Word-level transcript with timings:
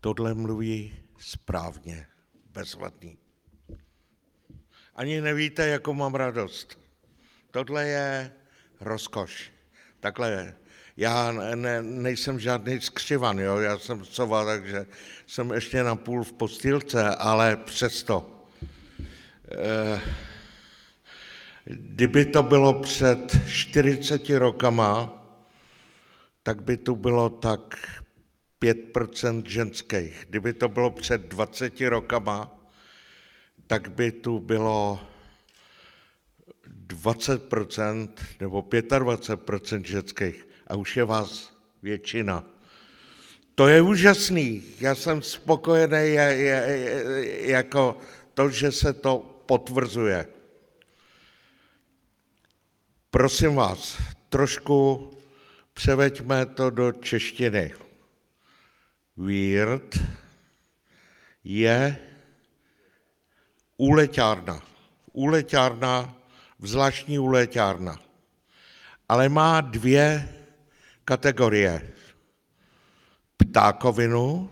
tohle 0.00 0.34
mluví 0.34 0.94
správně, 1.18 2.06
bezvadný. 2.52 3.18
Ani 4.94 5.20
nevíte, 5.20 5.66
jakou 5.66 5.94
mám 5.94 6.14
radost. 6.14 6.78
Tohle 7.50 7.86
je 7.86 8.32
rozkoš. 8.80 9.52
Takhle. 10.00 10.54
Já 10.96 11.32
ne, 11.32 11.82
nejsem 11.82 12.40
žádný 12.40 12.80
skřivan, 12.80 13.38
jo? 13.38 13.56
já 13.58 13.78
jsem 13.78 14.04
sova, 14.04 14.44
takže 14.44 14.86
jsem 15.26 15.50
ještě 15.50 15.82
na 15.82 15.96
půl 15.96 16.24
v 16.24 16.32
postýlce, 16.32 17.14
ale 17.14 17.56
přesto. 17.56 18.44
Eh, 19.52 20.00
kdyby 21.64 22.24
to 22.24 22.42
bylo 22.42 22.80
před 22.80 23.36
40 23.46 24.38
rokama, 24.38 25.22
tak 26.42 26.62
by 26.62 26.76
tu 26.76 26.96
bylo 26.96 27.30
tak 27.30 27.76
5% 28.60 29.42
ženských. 29.46 30.26
Kdyby 30.28 30.52
to 30.52 30.68
bylo 30.68 30.90
před 30.90 31.22
20 31.22 31.80
rokama, 31.80 32.56
tak 33.66 33.90
by 33.90 34.12
tu 34.12 34.38
bylo 34.38 35.00
20% 36.86 38.08
nebo 38.40 38.60
25% 38.60 39.82
ženských 39.84 40.48
a 40.66 40.76
už 40.76 40.96
je 40.96 41.04
vás 41.04 41.52
většina. 41.82 42.44
To 43.54 43.68
je 43.68 43.82
úžasný. 43.82 44.62
Já 44.80 44.94
jsem 44.94 45.22
spokojený 45.22 46.16
jako 47.40 47.98
to, 48.34 48.50
že 48.50 48.72
se 48.72 48.92
to 48.92 49.42
potvrzuje. 49.46 50.26
Prosím 53.10 53.54
vás, 53.54 54.02
trošku 54.28 55.10
převeďme 55.74 56.46
to 56.46 56.70
do 56.70 56.92
češtiny. 56.92 57.72
Weird 59.16 59.98
je 61.44 61.96
úleťárna. 63.76 64.62
Úleťárna, 65.12 66.14
zvláštní 66.60 67.18
úleťárna. 67.18 67.98
Ale 69.08 69.28
má 69.28 69.60
dvě 69.60 70.28
kategorie. 71.04 71.94
Ptákovinu 73.36 74.50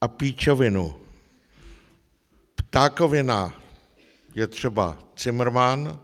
a 0.00 0.08
píčovinu. 0.08 1.00
Ptákovina 2.54 3.54
je 4.34 4.46
třeba 4.46 4.98
Zimmermann, 5.18 6.00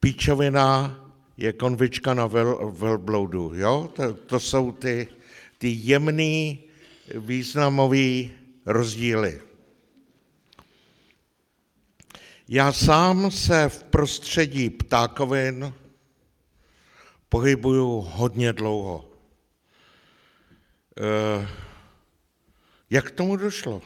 píčovina 0.00 1.01
je 1.42 1.52
konvička 1.52 2.14
na 2.14 2.26
vel, 2.26 2.70
velbloudu. 2.70 3.52
Jo? 3.54 3.90
To, 3.92 4.14
to 4.14 4.40
jsou 4.40 4.72
ty, 4.72 5.08
ty 5.58 5.68
jemný 5.68 6.64
významový 7.14 8.30
rozdíly. 8.66 9.42
Já 12.48 12.72
sám 12.72 13.30
se 13.30 13.68
v 13.68 13.82
prostředí 13.82 14.70
ptákovin 14.70 15.74
pohybuju 17.28 18.00
hodně 18.00 18.52
dlouho. 18.52 19.08
E, 20.98 21.48
jak 22.90 23.04
k 23.08 23.10
tomu 23.10 23.36
došlo? 23.36 23.82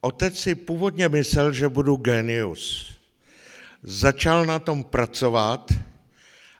Otec 0.00 0.38
si 0.38 0.54
původně 0.54 1.08
myslel, 1.08 1.52
že 1.52 1.68
budu 1.68 1.96
genius. 1.96 2.97
Začal 3.82 4.46
na 4.46 4.58
tom 4.58 4.84
pracovat 4.84 5.72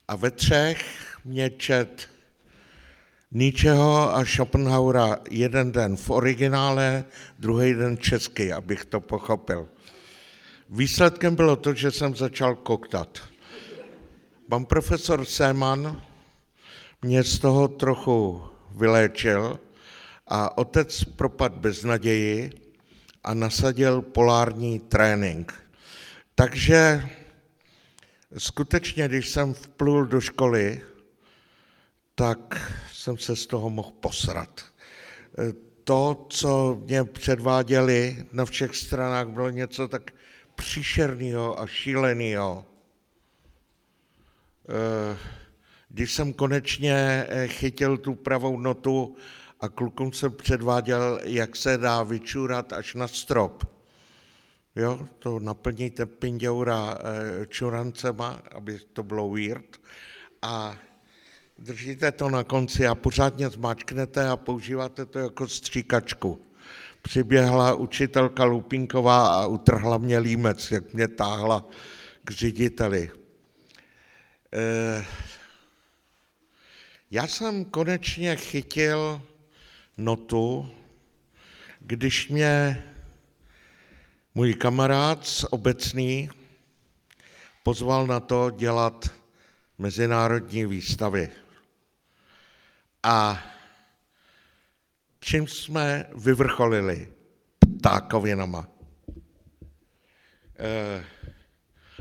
a 0.09 0.17
ve 0.17 0.31
třech 0.31 0.85
mě 1.25 1.51
čet 1.51 2.09
Nietzscheho 3.31 4.17
a 4.17 4.25
Schopenhauera 4.25 5.19
jeden 5.31 5.73
den 5.73 5.97
v 5.97 6.11
originále, 6.11 7.05
druhý 7.39 7.75
den 7.75 7.99
česky, 7.99 8.53
abych 8.53 8.85
to 8.85 9.01
pochopil. 9.01 9.69
Výsledkem 10.71 11.37
bylo 11.37 11.57
to, 11.57 11.75
že 11.75 11.91
jsem 11.91 12.17
začal 12.17 12.55
koktat. 12.55 13.19
Pan 14.49 14.65
profesor 14.65 15.25
Seman 15.25 16.03
mě 17.03 17.25
z 17.25 17.39
toho 17.39 17.69
trochu 17.69 18.43
vyléčil 18.71 19.61
a 20.27 20.59
otec 20.59 21.05
propad 21.05 21.53
bez 21.53 21.85
naději 21.85 22.51
a 23.25 23.35
nasadil 23.35 24.03
polární 24.03 24.79
trénink. 24.79 25.68
Takže 26.39 27.09
skutečně, 28.39 29.09
když 29.09 29.29
jsem 29.29 29.55
vplul 29.55 30.07
do 30.07 30.21
školy, 30.21 30.83
tak 32.15 32.71
jsem 32.93 33.19
se 33.19 33.37
z 33.37 33.47
toho 33.47 33.71
mohl 33.71 33.91
posrat. 34.01 34.65
To, 35.85 36.27
co 36.29 36.81
mě 36.85 37.05
předváděli 37.05 38.27
na 38.33 38.45
všech 38.45 38.77
stranách, 38.77 39.29
bylo 39.29 39.51
něco 39.51 39.89
tak 39.89 40.11
příšerného 40.55 41.61
a 41.61 41.67
šíleného. 41.67 42.67
Eh, 44.69 45.19
když 45.89 46.13
jsem 46.13 46.33
konečně 46.33 47.27
eh, 47.29 47.49
chytil 47.49 47.99
tu 47.99 48.15
pravou 48.15 48.61
notu 48.61 49.17
a 49.61 49.69
klukům 49.69 50.13
jsem 50.13 50.33
předváděl, 50.33 51.21
jak 51.25 51.57
se 51.57 51.79
dá 51.79 52.03
vyčurat 52.03 52.73
až 52.73 52.95
na 52.95 53.09
strop, 53.09 53.78
jo, 54.77 55.09
to 55.19 55.39
naplníte 55.39 56.07
pinděura 56.07 56.99
eh, 56.99 57.47
čurancema, 57.47 58.43
aby 58.53 58.79
to 58.93 59.03
bylo 59.03 59.31
weird, 59.31 59.81
a 60.43 60.77
držíte 61.59 62.13
to 62.13 62.31
na 62.31 62.45
konci 62.45 62.87
a 62.87 62.95
pořádně 62.95 63.49
zmáčknete 63.49 64.29
a 64.29 64.37
používáte 64.37 65.07
to 65.07 65.19
jako 65.19 65.49
stříkačku 65.49 66.49
přiběhla 67.03 67.75
učitelka 67.75 68.45
Lupinková 68.45 69.27
a 69.27 69.47
utrhla 69.47 69.99
mě 69.99 70.19
límec, 70.19 70.71
jak 70.71 70.95
mě 70.95 71.09
táhla 71.09 71.65
k 72.25 72.31
řediteli. 72.31 73.11
Eh, 74.53 75.05
já 77.11 77.27
jsem 77.27 77.65
konečně 77.65 78.37
chytil 78.37 79.23
notu, 79.97 80.71
když 81.81 82.29
mě 82.29 82.85
můj 84.39 84.55
kamarád 84.55 85.27
z 85.27 85.45
obecný 85.51 86.31
pozval 87.63 88.07
na 88.07 88.21
to 88.21 88.51
dělat 88.51 89.11
mezinárodní 89.79 90.67
výstavy. 90.67 91.29
A 93.03 93.43
čím 95.21 95.47
jsme 95.47 96.07
vyvrcholili 96.15 97.13
ptákovinama. 97.79 98.69
Eh, 100.59 101.05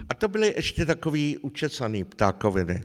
a 0.10 0.14
to 0.14 0.28
byly 0.28 0.54
ještě 0.56 0.86
takový 0.86 1.38
učesaný 1.38 2.04
ptákoviny. 2.04 2.84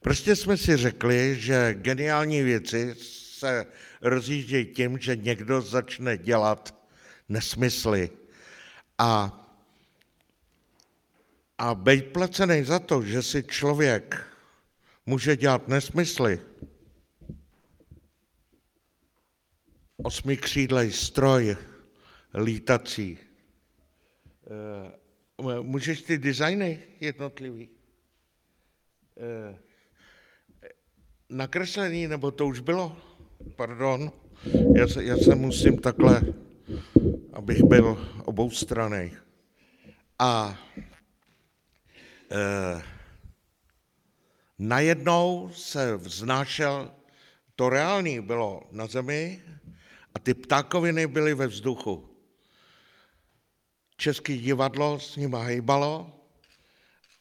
Prostě 0.00 0.36
jsme 0.36 0.56
si 0.56 0.76
řekli, 0.76 1.36
že 1.40 1.74
geniální 1.74 2.42
věci 2.42 2.94
se 2.98 3.66
rozjíždějí 4.02 4.66
tím, 4.66 4.98
že 4.98 5.16
někdo 5.16 5.60
začne 5.60 6.18
dělat 6.18 6.74
nesmysly 7.28 8.19
a, 9.00 9.32
a 11.58 11.74
být 11.74 12.12
placený 12.12 12.64
za 12.64 12.78
to, 12.78 13.02
že 13.02 13.22
si 13.22 13.42
člověk 13.42 14.26
může 15.06 15.36
dělat 15.36 15.68
nesmysly, 15.68 16.40
osmikřídlej 19.96 20.92
stroj 20.92 21.56
lítací. 22.34 23.18
Eh, 24.46 25.62
můžeš 25.62 26.02
ty 26.02 26.18
designy 26.18 26.82
jednotlivý 27.00 27.68
eh, 29.16 29.58
nakreslený, 31.28 32.08
nebo 32.08 32.30
to 32.30 32.46
už 32.46 32.60
bylo? 32.60 32.96
Pardon, 33.56 34.12
já 34.76 34.88
se, 34.88 35.04
já 35.04 35.16
se 35.16 35.34
musím 35.34 35.78
takhle, 35.78 36.20
abych 37.40 37.62
byl 37.64 37.96
obou 38.24 38.50
strany. 38.50 39.16
A 40.18 40.58
eh, 42.30 42.82
najednou 44.58 45.50
se 45.54 45.96
vznášel, 45.96 46.92
to 47.56 47.68
reálný 47.68 48.20
bylo 48.20 48.68
na 48.72 48.86
zemi, 48.86 49.42
a 50.14 50.18
ty 50.18 50.34
ptákoviny 50.34 51.06
byly 51.06 51.34
ve 51.34 51.46
vzduchu. 51.46 52.04
České 53.96 54.36
divadlo 54.36 55.00
s 55.00 55.16
nima 55.16 55.42
hejbalo 55.42 56.12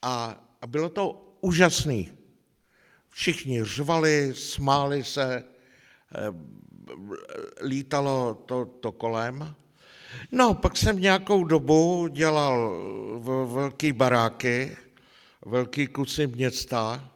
a, 0.01 0.35
a 0.61 0.67
bylo 0.67 0.89
to 0.89 1.35
úžasný. 1.41 2.11
Všichni 3.09 3.63
řvali, 3.63 4.35
smáli 4.35 5.03
se, 5.03 5.43
eh, 6.11 6.31
lítalo 7.63 8.33
to, 8.33 8.65
to 8.65 8.91
kolem. 8.91 9.55
No, 10.31 10.53
pak 10.53 10.77
jsem 10.77 10.99
nějakou 10.99 11.43
dobu 11.43 12.07
dělal 12.07 12.83
velký 13.45 13.91
baráky, 13.93 14.77
velký 15.45 15.87
kusy 15.87 16.27
města, 16.27 17.11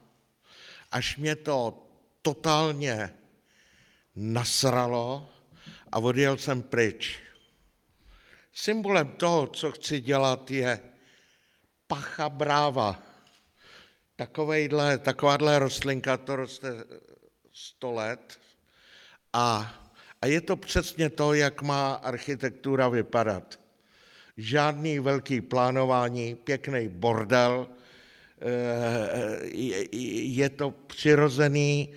až 0.91 1.17
mě 1.17 1.35
to 1.35 1.87
totálně 2.21 3.13
nasralo 4.15 5.29
a 5.91 5.99
odjel 5.99 6.37
jsem 6.37 6.61
pryč. 6.61 7.19
Symbolem 8.53 9.07
toho, 9.07 9.47
co 9.47 9.71
chci 9.71 10.01
dělat, 10.01 10.51
je 10.51 10.79
pacha 11.87 12.29
bráva. 12.29 13.01
Takovejhle, 14.15 14.97
takováhle 14.97 15.59
rostlinka, 15.59 16.17
to 16.17 16.35
roste 16.35 16.83
100 17.53 17.91
let 17.91 18.39
a, 19.33 19.73
a 20.23 20.25
je 20.25 20.41
to 20.41 20.55
přesně 20.55 21.09
to, 21.09 21.33
jak 21.33 21.61
má 21.61 21.93
architektura 21.93 22.89
vypadat. 22.89 23.59
Žádný 24.37 24.99
velký 24.99 25.41
plánování, 25.41 26.35
pěkný 26.35 26.87
bordel, 26.87 27.67
eh, 28.41 29.47
je 30.23 30.49
to 30.49 30.71
přirozený, 30.71 31.93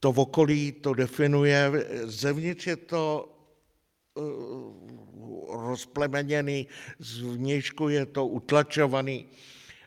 to 0.00 0.12
v 0.12 0.18
okolí 0.18 0.72
to 0.72 0.94
definuje, 0.94 1.70
zevnitř 2.04 2.66
je 2.66 2.76
to 2.76 3.34
eh, 4.18 4.22
rozplemeněný, 5.50 6.66
zvnějšku 6.98 7.88
je 7.88 8.06
to 8.06 8.26
utlačovaný 8.26 9.26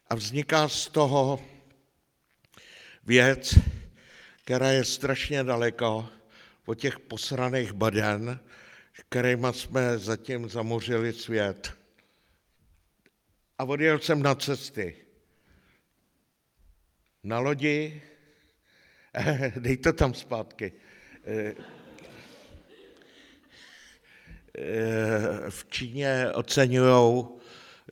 a 0.09 0.15
vzniká 0.15 0.67
z 0.67 0.87
toho 0.87 1.39
věc, 3.03 3.55
která 4.43 4.71
je 4.71 4.83
strašně 4.83 5.43
daleko 5.43 6.20
od 6.65 6.75
těch 6.75 6.99
posraných 6.99 7.73
baden, 7.73 8.39
kterýma 9.09 9.53
jsme 9.53 9.97
zatím 9.97 10.49
zamořili 10.49 11.13
svět. 11.13 11.73
A 13.57 13.63
odjel 13.63 13.99
jsem 13.99 14.23
na 14.23 14.35
cesty. 14.35 14.95
Na 17.23 17.39
lodi, 17.39 18.01
dej 19.59 19.77
to 19.77 19.93
tam 19.93 20.13
zpátky. 20.13 20.73
Eh, 21.25 21.55
v 25.49 25.65
Číně 25.69 26.31
oceňují 26.33 27.25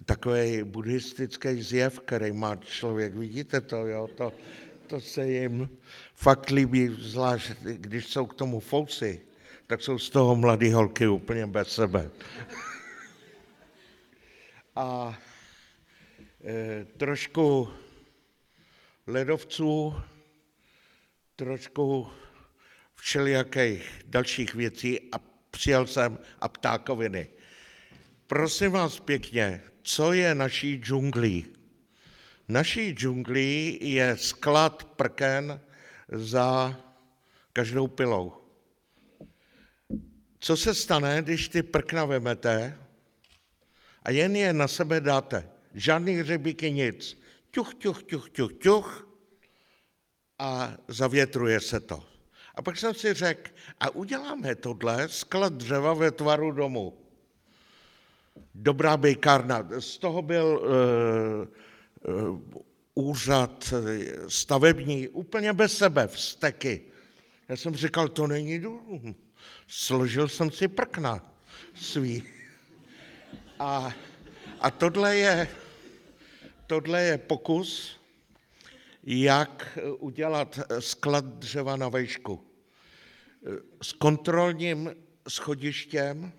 takový 0.05 0.63
buddhistický 0.63 1.61
zjev, 1.61 1.99
který 1.99 2.31
má 2.31 2.55
člověk. 2.55 3.15
Vidíte 3.15 3.61
to, 3.61 3.87
jo? 3.87 4.07
To, 4.15 4.33
to 4.87 5.01
se 5.01 5.27
jim 5.27 5.69
fakt 6.19 6.49
líbí, 6.49 6.87
zvlášť 6.99 7.51
když 7.61 8.07
jsou 8.07 8.25
k 8.25 8.33
tomu 8.33 8.59
fousy, 8.59 9.21
tak 9.67 9.81
jsou 9.81 9.99
z 9.99 10.09
toho 10.09 10.35
mladý 10.35 10.71
holky 10.71 11.07
úplně 11.07 11.47
bez 11.47 11.67
sebe. 11.67 12.11
A 14.75 15.17
e, 16.43 16.85
trošku 16.85 17.69
ledovců, 19.07 19.95
trošku 21.35 22.07
všelijakých 22.95 24.03
dalších 24.05 24.55
věcí 24.55 24.99
a 25.11 25.19
přijel 25.51 25.87
jsem 25.87 26.19
a 26.41 26.47
ptákoviny. 26.47 27.27
Prosím 28.27 28.71
vás 28.71 28.99
pěkně, 28.99 29.61
co 29.81 30.13
je 30.13 30.35
naší 30.35 30.75
džunglí? 30.75 31.45
Naší 32.47 32.91
džunglí 32.91 33.79
je 33.81 34.17
sklad 34.17 34.83
prken 34.83 35.61
za 36.11 36.77
každou 37.53 37.87
pilou. 37.87 38.33
Co 40.39 40.57
se 40.57 40.75
stane, 40.75 41.21
když 41.21 41.49
ty 41.49 41.63
prkna 41.63 42.05
vemete 42.05 42.77
a 44.03 44.11
jen 44.11 44.35
je 44.35 44.53
na 44.53 44.67
sebe 44.67 45.01
dáte? 45.01 45.49
Žádný 45.73 46.15
hřebíky, 46.15 46.71
nic. 46.71 47.21
Ťuch, 47.51 47.75
ťuch, 47.75 48.03
ťuch, 48.03 48.29
ťuch, 48.29 48.53
ťuch 48.53 49.07
a 50.39 50.77
zavětruje 50.87 51.59
se 51.59 51.79
to. 51.79 52.03
A 52.55 52.61
pak 52.61 52.77
jsem 52.77 52.93
si 52.93 53.13
řekl, 53.13 53.51
a 53.79 53.89
uděláme 53.89 54.55
tohle, 54.55 55.09
sklad 55.09 55.53
dřeva 55.53 55.93
ve 55.93 56.11
tvaru 56.11 56.51
domu. 56.51 56.97
Dobrá 58.55 58.97
bejkárna. 58.97 59.67
Z 59.79 59.97
toho 59.97 60.21
byl 60.21 60.61
uh, 62.07 62.61
úřad 62.99 63.73
stavební 64.27 65.07
úplně 65.07 65.53
bez 65.53 65.77
sebe, 65.77 66.07
vsteky. 66.07 66.81
Já 67.49 67.55
jsem 67.55 67.75
říkal, 67.75 68.07
to 68.09 68.27
není 68.27 68.59
dům. 68.59 69.15
Složil 69.67 70.27
jsem 70.27 70.51
si 70.51 70.67
prkna 70.67 71.33
svý. 71.75 72.23
A, 73.59 73.93
a 74.59 74.71
tohle, 74.71 75.17
je, 75.17 75.47
tohle 76.67 77.03
je 77.03 77.17
pokus, 77.17 77.99
jak 79.03 79.77
udělat 79.99 80.59
sklad 80.79 81.25
dřeva 81.25 81.75
na 81.75 81.89
vejšku. 81.89 82.45
S 83.81 83.93
kontrolním 83.93 84.95
schodištěm, 85.27 86.31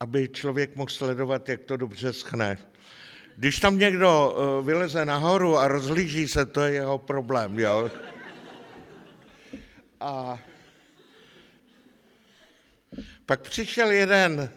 aby 0.00 0.28
člověk 0.28 0.76
mohl 0.76 0.90
sledovat, 0.90 1.48
jak 1.48 1.64
to 1.64 1.76
dobře 1.76 2.12
schne. 2.12 2.73
Když 3.36 3.58
tam 3.60 3.78
někdo 3.78 4.36
eh, 4.36 4.64
vyleze 4.64 5.04
nahoru 5.04 5.58
a 5.58 5.68
rozhlíží 5.68 6.28
se, 6.28 6.46
to 6.46 6.60
je 6.60 6.72
jeho 6.72 6.98
problém, 6.98 7.58
jo. 7.58 7.90
A 10.00 10.38
pak 13.26 13.40
přišel 13.40 13.90
jeden 13.90 14.50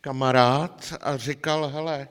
kamarád 0.00 0.94
a 1.00 1.16
říkal, 1.16 1.68
hele, 1.68 2.08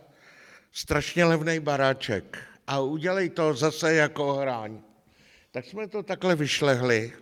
strašně 0.71 1.25
levný 1.25 1.60
baráček 1.60 2.38
a 2.68 2.80
udělej 2.80 3.30
to 3.30 3.54
zase 3.54 3.94
jako 3.94 4.33
hráň. 4.33 4.81
Tak 5.51 5.65
jsme 5.65 5.88
to 5.88 6.04
takhle 6.04 6.36
vyšlehli 6.36 7.13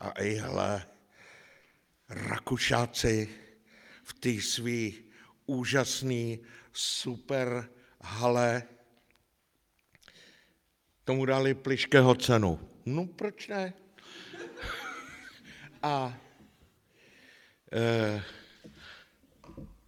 a 0.00 0.10
i 0.10 0.34
hele, 0.34 0.86
Rakušáci 2.08 3.28
v 4.02 4.14
té 4.14 4.42
svý 4.42 5.04
úžasný, 5.46 6.40
super 6.72 7.68
hale 8.02 8.62
tomu 11.04 11.26
dali 11.26 11.54
pliškého 11.54 12.14
cenu. 12.14 12.58
No 12.86 13.06
proč 13.06 13.48
ne? 13.48 13.72
A 15.82 16.14
e, 17.72 18.22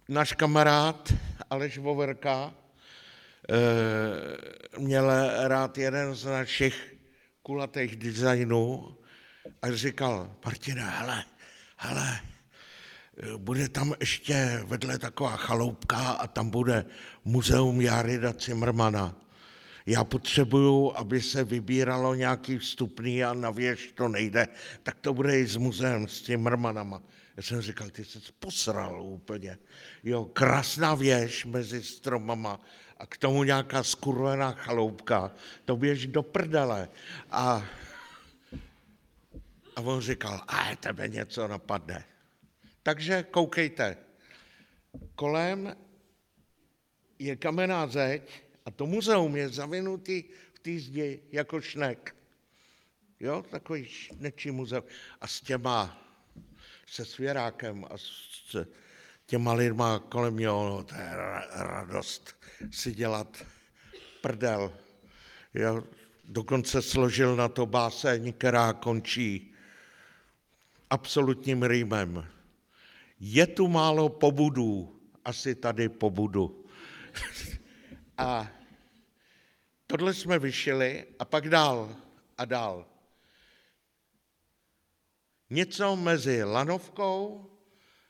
náš 0.09 0.33
kamarád 0.33 1.13
Aleš 1.49 1.77
Voverka 1.77 2.51
e, 2.51 3.59
měl 4.79 5.07
rád 5.47 5.77
jeden 5.77 6.15
z 6.15 6.25
našich 6.25 6.95
kulatých 7.41 7.95
designů 7.95 8.97
a 9.61 9.71
říkal, 9.71 10.35
Martina, 10.45 10.89
hele, 10.89 11.25
hele, 11.77 12.19
bude 13.37 13.69
tam 13.69 13.93
ještě 13.99 14.63
vedle 14.65 14.99
taková 14.99 15.35
chaloupka 15.35 15.97
a 15.97 16.27
tam 16.27 16.49
bude 16.49 16.85
muzeum 17.25 17.81
Jarida 17.81 18.33
Cimrmana. 18.33 19.15
Já 19.85 20.03
potřebuju, 20.03 20.93
aby 20.95 21.21
se 21.21 21.43
vybíralo 21.43 22.15
nějaký 22.15 22.57
vstupný 22.57 23.23
a 23.23 23.33
na 23.33 23.49
věž 23.51 23.91
to 23.95 24.07
nejde, 24.07 24.47
tak 24.83 24.99
to 24.99 25.13
bude 25.13 25.39
i 25.39 25.47
s 25.47 25.57
muzeem, 25.57 26.07
s 26.07 26.21
Cimrmanama. 26.21 27.01
Já 27.37 27.43
jsem 27.43 27.61
říkal, 27.61 27.89
ty 27.89 28.05
jsi 28.05 28.19
posral 28.39 29.01
úplně. 29.01 29.57
Jo, 30.03 30.25
krásná 30.25 30.95
věž 30.95 31.45
mezi 31.45 31.83
stromama 31.83 32.61
a 32.97 33.05
k 33.05 33.17
tomu 33.17 33.43
nějaká 33.43 33.83
skurvená 33.83 34.51
chaloupka. 34.51 35.31
To 35.65 35.77
běž 35.77 36.07
do 36.07 36.23
prdele. 36.23 36.89
A, 37.31 37.65
a 39.75 39.81
on 39.81 40.01
říkal, 40.01 40.41
a 40.47 40.75
tebe 40.75 41.07
něco 41.07 41.47
napadne. 41.47 42.05
Takže 42.85 43.23
koukejte, 43.23 43.97
kolem 45.15 45.75
je 47.19 47.35
kamenná 47.35 47.87
zeď 47.87 48.21
a 48.65 48.71
to 48.71 48.85
muzeum 48.85 49.35
je 49.35 49.49
zavinutý 49.49 50.23
v 50.53 50.59
té 50.59 50.79
zdi 50.79 51.19
jako 51.31 51.61
šnek. 51.61 52.15
Jo, 53.19 53.41
takový 53.49 53.89
nečí 54.19 54.51
muzeum. 54.51 54.85
A 55.21 55.27
s 55.27 55.41
těma, 55.41 55.97
se 56.87 57.05
svěrákem 57.05 57.85
a 57.89 57.97
s 57.97 58.65
těma 59.25 59.53
lidma 59.53 59.99
kolem 59.99 60.37
něho, 60.37 60.69
no, 60.69 60.83
to 60.83 60.95
je 60.95 61.09
radost 61.51 62.35
si 62.71 62.91
dělat 62.91 63.45
prdel. 64.21 64.73
Jo, 65.53 65.83
dokonce 66.25 66.81
složil 66.81 67.35
na 67.35 67.47
to 67.47 67.65
báseň, 67.65 68.33
která 68.33 68.73
končí 68.73 69.53
absolutním 70.89 71.63
rýmem. 71.63 72.35
Je 73.27 73.47
tu 73.47 73.67
málo 73.67 74.09
pobudů, 74.09 75.01
asi 75.25 75.55
tady 75.55 75.89
pobudu. 75.89 76.65
a 78.17 78.51
tohle 79.87 80.13
jsme 80.13 80.39
vyšili 80.39 81.05
a 81.19 81.25
pak 81.25 81.49
dál 81.49 81.95
a 82.37 82.45
dál. 82.45 82.85
Něco 85.49 85.95
mezi 85.95 86.43
lanovkou, 86.43 87.51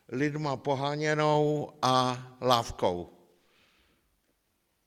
lidma 0.09 0.57
poháněnou 0.57 1.71
a 1.81 2.27
lávkou. 2.41 3.17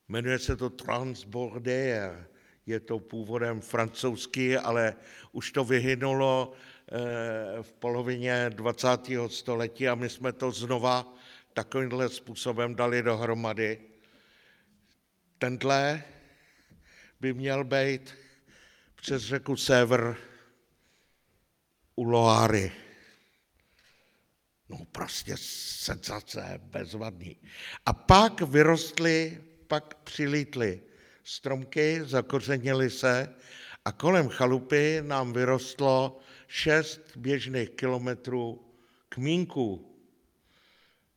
Jmenuje 0.09 0.39
se 0.39 0.57
to 0.57 0.71
Transborder. 0.71 2.29
Je 2.69 2.81
to 2.81 2.99
původem 2.99 3.61
francouzský, 3.61 4.57
ale 4.57 4.95
už 5.33 5.53
to 5.53 5.65
vyhynulo 5.65 6.53
v 7.63 7.73
polovině 7.73 8.51
20. 8.51 8.89
století 9.29 9.89
a 9.89 9.95
my 9.95 10.09
jsme 10.09 10.33
to 10.33 10.51
znova 10.53 11.15
takovýmhle 11.53 12.09
způsobem 12.09 12.75
dali 12.75 13.03
dohromady. 13.03 13.81
Tenhle 15.39 16.03
by 17.21 17.33
měl 17.33 17.65
být 17.65 18.15
přes 18.95 19.23
řeku 19.23 19.57
Sever 19.57 20.17
u 21.95 22.05
Loáry. 22.05 22.73
No 24.69 24.79
prostě 24.93 25.35
senzace, 25.37 26.61
bezvadný. 26.63 27.37
A 27.87 27.93
pak 27.93 28.41
vyrostly, 28.41 29.45
pak 29.67 29.95
přilítly 29.95 30.83
stromky, 31.29 32.01
zakořenily 32.05 32.91
se 32.91 33.35
a 33.85 33.93
kolem 33.93 34.29
chalupy 34.29 35.03
nám 35.03 35.33
vyrostlo 35.33 36.19
šest 36.47 37.17
běžných 37.17 37.71
kilometrů 37.71 38.65
kmínků. 39.09 39.95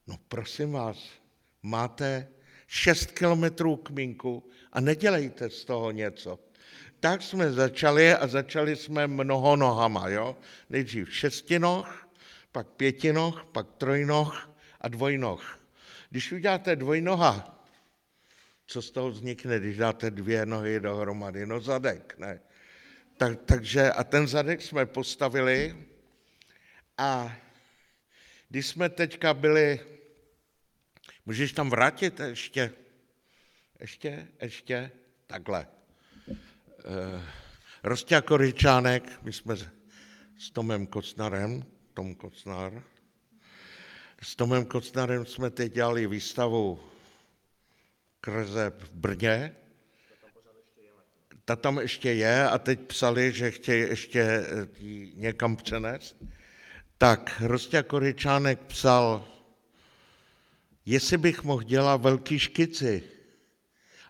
No 0.08 0.18
prosím 0.28 0.72
vás, 0.72 1.10
máte 1.64 2.28
šest 2.68 3.12
kilometrů 3.12 3.76
kmínku 3.76 4.50
a 4.72 4.82
nedělejte 4.82 5.50
z 5.50 5.66
toho 5.66 5.92
něco. 5.92 6.40
Tak 7.00 7.22
jsme 7.22 7.52
začali 7.52 8.14
a 8.14 8.28
začali 8.28 8.76
jsme 8.76 9.08
mnoho 9.08 9.56
nohama, 9.56 10.10
jo? 10.10 10.38
Nejdřív 10.70 11.16
šestinoh, 11.16 12.08
pak 12.52 12.68
pětinoh, 12.68 13.46
pak 13.52 13.68
trojnoh 13.78 14.50
a 14.82 14.88
dvojnoh. 14.88 15.60
Když 16.10 16.32
uděláte 16.32 16.76
dvojnoha, 16.76 17.61
co 18.72 18.82
z 18.82 18.92
toho 18.92 19.12
vznikne, 19.12 19.60
když 19.60 19.78
dáte 19.78 20.12
dvě 20.12 20.46
nohy 20.46 20.80
dohromady? 20.80 21.46
No 21.46 21.60
zadek, 21.60 22.16
ne? 22.18 22.40
Tak, 23.18 23.40
takže 23.46 23.92
a 23.92 24.04
ten 24.04 24.28
zadek 24.28 24.62
jsme 24.62 24.86
postavili 24.86 25.76
a 26.98 27.36
když 28.50 28.68
jsme 28.68 28.90
teďka 28.90 29.34
byli, 29.34 29.80
můžeš 31.26 31.52
tam 31.52 31.70
vrátit 31.70 32.20
ještě, 32.20 32.74
ještě, 33.80 34.28
ještě, 34.42 34.92
takhle. 35.28 35.68
E, 36.32 36.38
Rostě 37.84 38.22
Koryčánek, 38.22 39.24
my 39.24 39.34
jsme 39.34 39.56
s 40.40 40.50
Tomem 40.54 40.88
Kocnarem, 40.88 41.66
Tom 41.94 42.16
Kocnar, 42.16 42.84
s 44.22 44.36
Tomem 44.36 44.66
Kocnarem 44.66 45.26
jsme 45.26 45.50
teď 45.50 45.74
dělali 45.74 46.08
výstavu 46.08 46.92
Krze 48.22 48.74
v 48.78 48.90
Brně, 48.90 49.56
ta 51.46 51.56
tam 51.56 51.80
ještě 51.80 52.14
je 52.14 52.50
a 52.50 52.58
teď 52.58 52.80
psali, 52.80 53.32
že 53.32 53.52
chtějí 53.52 53.82
ještě 53.82 54.22
eh, 54.22 54.68
někam 55.16 55.56
přenést. 55.56 56.16
Tak 56.98 57.42
Rostě 57.42 57.84
Koryčánek 57.84 58.60
psal, 58.60 59.28
jestli 60.86 61.18
bych 61.18 61.44
mohl 61.44 61.64
dělat 61.64 62.02
velký 62.02 62.40
škici. 62.40 63.04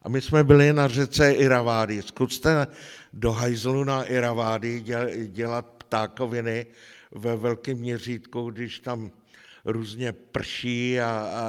A 0.01 0.09
my 0.09 0.21
jsme 0.21 0.43
byli 0.43 0.73
na 0.73 0.87
řece 0.87 1.31
Iravády. 1.31 2.01
Zkuste 2.01 2.67
do 3.13 3.31
hajzlu 3.31 3.83
na 3.83 4.03
Iravády 4.03 4.83
dělat 5.27 5.65
ptákoviny 5.65 6.65
ve 7.11 7.35
velkém 7.35 7.77
měřítku, 7.77 8.51
když 8.51 8.79
tam 8.79 9.11
různě 9.65 10.11
prší 10.11 10.99
a, 10.99 11.09
a, 11.09 11.47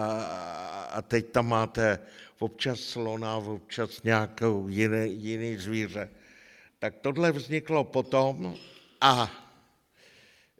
a 0.93 1.03
teď 1.03 1.27
tam 1.27 1.49
máte 1.49 1.99
občas 2.43 2.81
slona, 2.81 3.37
občas 3.37 4.03
nějakou 4.03 4.69
jiný, 4.69 5.23
jiný 5.23 5.57
zvíře. 5.57 6.11
Tak 6.79 6.95
tohle 7.01 7.33
vzniklo 7.33 7.85
potom 7.85 8.57
a 9.01 9.31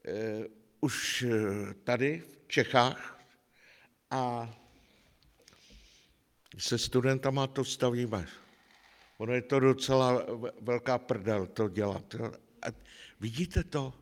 e, 0.07 0.47
už 0.81 1.23
e, 1.23 1.29
tady 1.85 2.23
v 2.45 2.49
Čechách 2.49 3.19
a 4.11 4.55
se 6.59 6.79
studentama 6.79 7.47
to 7.47 7.65
stavíme. 7.65 8.27
Ono 9.19 9.33
je 9.33 9.43
to 9.43 9.61
docela 9.61 10.27
velká 10.61 10.99
prdel 10.99 11.47
to 11.47 11.69
dělat. 11.69 12.15
A 12.63 12.67
vidíte 13.21 13.65
to? 13.65 13.95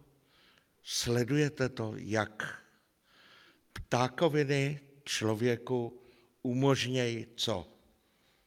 Sledujete 0.82 1.68
to, 1.68 1.92
jak 1.96 2.62
ptákoviny 3.72 4.80
člověku 5.04 6.00
umožnějí 6.42 7.26
co? 7.36 7.66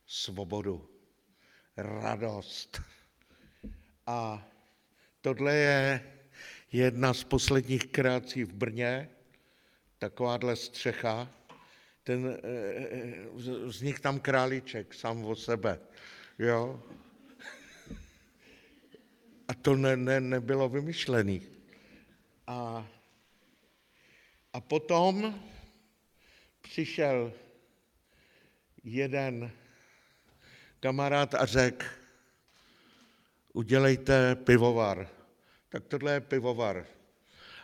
Svobodu, 0.07 0.89
radost. 1.77 2.81
A 4.05 4.47
tohle 5.21 5.55
je 5.55 6.13
jedna 6.71 7.13
z 7.13 7.23
posledních 7.23 7.87
kreací 7.87 8.43
v 8.43 8.53
Brně, 8.53 9.09
takováhle 9.97 10.55
střecha. 10.55 11.31
Ten, 12.03 12.39
eh, 12.43 13.65
vznik 13.65 13.99
tam 13.99 14.19
králíček 14.19 14.93
sám 14.93 15.25
o 15.25 15.35
sebe. 15.35 15.79
Jo? 16.39 16.83
A 19.47 19.53
to 19.53 19.75
ne, 19.75 19.97
ne, 19.97 20.19
nebylo 20.19 20.69
vymyšlené. 20.69 21.39
A, 22.47 22.87
a 24.53 24.61
potom 24.61 25.43
přišel 26.61 27.33
jeden 28.83 29.51
kamarád 30.79 31.35
a 31.35 31.45
řekl, 31.45 31.85
udělejte 33.53 34.35
pivovar. 34.35 35.07
Tak 35.69 35.83
tohle 35.83 36.11
je 36.11 36.21
pivovar. 36.21 36.85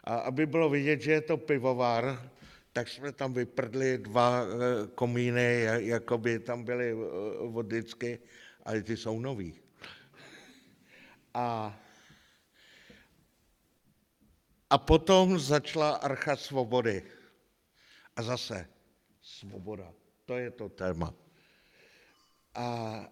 A 0.04 0.16
aby 0.16 0.46
bylo 0.46 0.70
vidět, 0.70 1.02
že 1.02 1.12
je 1.12 1.22
to 1.22 1.38
pivovar, 1.38 2.30
tak 2.74 2.88
jsme 2.88 3.12
tam 3.12 3.34
vyprdli 3.34 3.98
dva 3.98 4.44
eh, 4.44 4.88
komíny, 4.96 5.62
jako 5.62 6.18
by 6.18 6.40
tam 6.40 6.64
byly 6.64 6.92
eh, 6.92 6.96
vodicky, 7.48 8.20
ale 8.64 8.82
ty 8.84 8.98
jsou 8.98 9.20
nový. 9.20 9.60
A, 11.34 11.80
a 14.70 14.78
potom 14.78 15.40
začala 15.40 15.96
Archa 15.96 16.36
svobody. 16.36 17.04
A 18.16 18.24
zase 18.24 18.68
svoboda. 19.22 19.99
To 20.30 20.38
je 20.38 20.52
to 20.52 20.70
téma. 20.70 21.14
A 22.56 22.66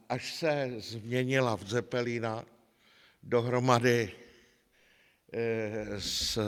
až 0.09 0.33
se 0.33 0.73
změnila 0.77 1.57
v 1.57 1.67
Zepelína 1.67 2.45
dohromady 3.23 4.13
eh, 5.33 6.01
s 6.01 6.37
eh, 6.37 6.43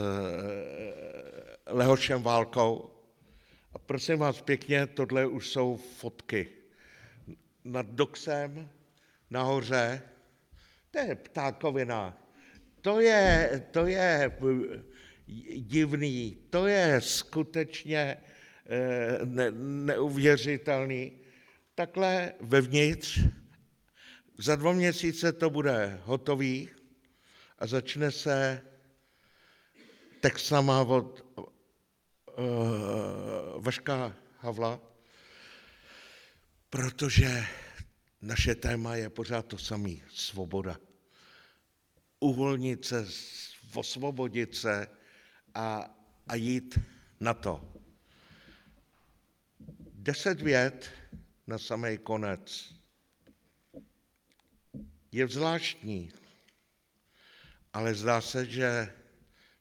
Lehošem 1.66 2.22
Válkou, 2.22 2.90
a 3.72 3.78
prosím 3.78 4.18
vás 4.18 4.42
pěkně, 4.42 4.86
tohle 4.86 5.26
už 5.26 5.48
jsou 5.48 5.76
fotky. 5.76 6.48
Nad 7.64 7.86
Doxem, 7.86 8.70
nahoře, 9.30 10.02
to 10.90 10.98
je 10.98 11.14
ptákovina. 11.14 12.18
To 12.80 13.00
je, 13.00 13.50
to 13.70 13.86
je 13.86 14.38
divný, 15.56 16.38
to 16.50 16.66
je 16.66 17.00
skutečně 17.00 18.16
ne, 19.24 19.50
neuvěřitelný. 19.84 21.12
Takhle 21.74 22.32
vevnitř, 22.40 23.20
za 24.38 24.56
dva 24.56 24.72
měsíce 24.72 25.32
to 25.32 25.50
bude 25.50 26.00
hotový 26.04 26.68
a 27.58 27.66
začne 27.66 28.10
se 28.10 28.62
textama 30.20 30.80
od 30.80 31.24
uh, 31.36 31.44
Vaška 33.58 34.16
Havla, 34.38 34.80
protože 36.70 37.44
naše 38.22 38.54
téma 38.54 38.96
je 38.96 39.10
pořád 39.10 39.46
to 39.46 39.58
samé, 39.58 39.94
svoboda. 40.08 40.76
Uvolnit 42.20 42.84
se, 42.84 43.06
osvobodit 43.74 44.56
se 44.56 44.86
a, 45.54 45.94
a 46.26 46.34
jít 46.34 46.78
na 47.20 47.34
to. 47.34 47.79
Deset 50.02 50.40
vět 50.40 50.90
na 51.46 51.58
samý 51.58 51.98
konec. 51.98 52.74
Je 55.12 55.28
zvláštní, 55.28 56.12
ale 57.72 57.94
zdá 57.94 58.20
se, 58.20 58.46
že 58.46 58.94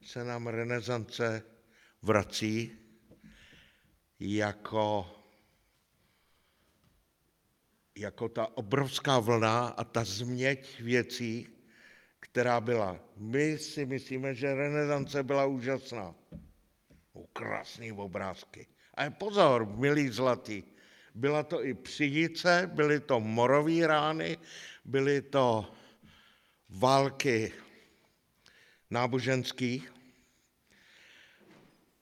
se 0.02 0.24
nám 0.24 0.48
renesance 0.48 1.44
vrací 2.02 2.72
jako 4.20 5.16
jako 7.96 8.30
ta 8.30 8.58
obrovská 8.58 9.20
vlna 9.20 9.68
a 9.68 9.84
ta 9.84 10.04
změť 10.04 10.82
věcí, 10.82 11.48
která 12.20 12.62
byla. 12.62 13.00
My 13.18 13.58
si 13.58 13.86
myslíme, 13.86 14.36
že 14.36 14.56
renesance 14.56 15.24
byla 15.24 15.46
úžasná. 15.46 16.16
Krásný 17.34 17.92
obrázky. 17.92 18.68
Ale 19.00 19.16
pozor, 19.16 19.64
milí 19.66 20.10
zlatý, 20.10 20.64
byla 21.16 21.44
to 21.44 21.64
i 21.66 21.74
přijice, 21.74 22.70
byly 22.74 23.00
to 23.00 23.20
morové 23.20 23.88
rány, 23.88 24.38
byly 24.86 25.22
to 25.22 25.72
války 26.70 27.54
náboženský, 28.90 29.84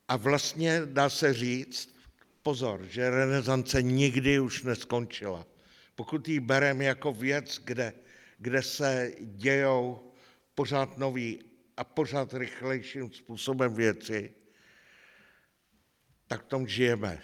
A 0.08 0.16
vlastně 0.16 0.82
dá 0.86 1.10
se 1.10 1.34
říct, 1.34 1.96
pozor, 2.42 2.86
že 2.88 3.10
renesance 3.10 3.82
nikdy 3.82 4.40
už 4.40 4.64
neskončila. 4.64 5.46
Pokud 5.96 6.28
ji 6.28 6.40
bereme 6.40 6.84
jako 6.84 7.14
věc, 7.14 7.62
kde, 7.64 7.94
kde 8.38 8.62
se 8.64 9.12
dějou 9.22 10.12
pořád 10.56 10.98
nový 10.98 11.40
a 11.78 11.84
pořád 11.84 12.34
rychlejším 12.34 13.12
způsobem 13.12 13.74
věci, 13.74 14.34
tak 16.28 16.44
v 16.44 16.48
tom 16.48 16.68
žijeme. 16.68 17.22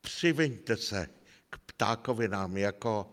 Přiveňte 0.00 0.76
se 0.76 1.06
k 1.50 1.58
ptákovinám 1.58 2.56
jako 2.56 3.12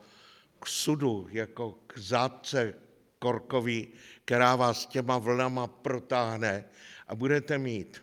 k 0.60 0.68
sudu, 0.68 1.27
jako 1.32 1.72
k 1.72 1.98
zátce 1.98 2.74
korkový, 3.20 3.88
která 4.25 4.56
vás 4.56 4.86
těma 4.86 5.18
vlnama 5.18 5.68
protáhne 5.68 6.65
a 7.08 7.15
budete 7.15 7.58
mít 7.58 8.01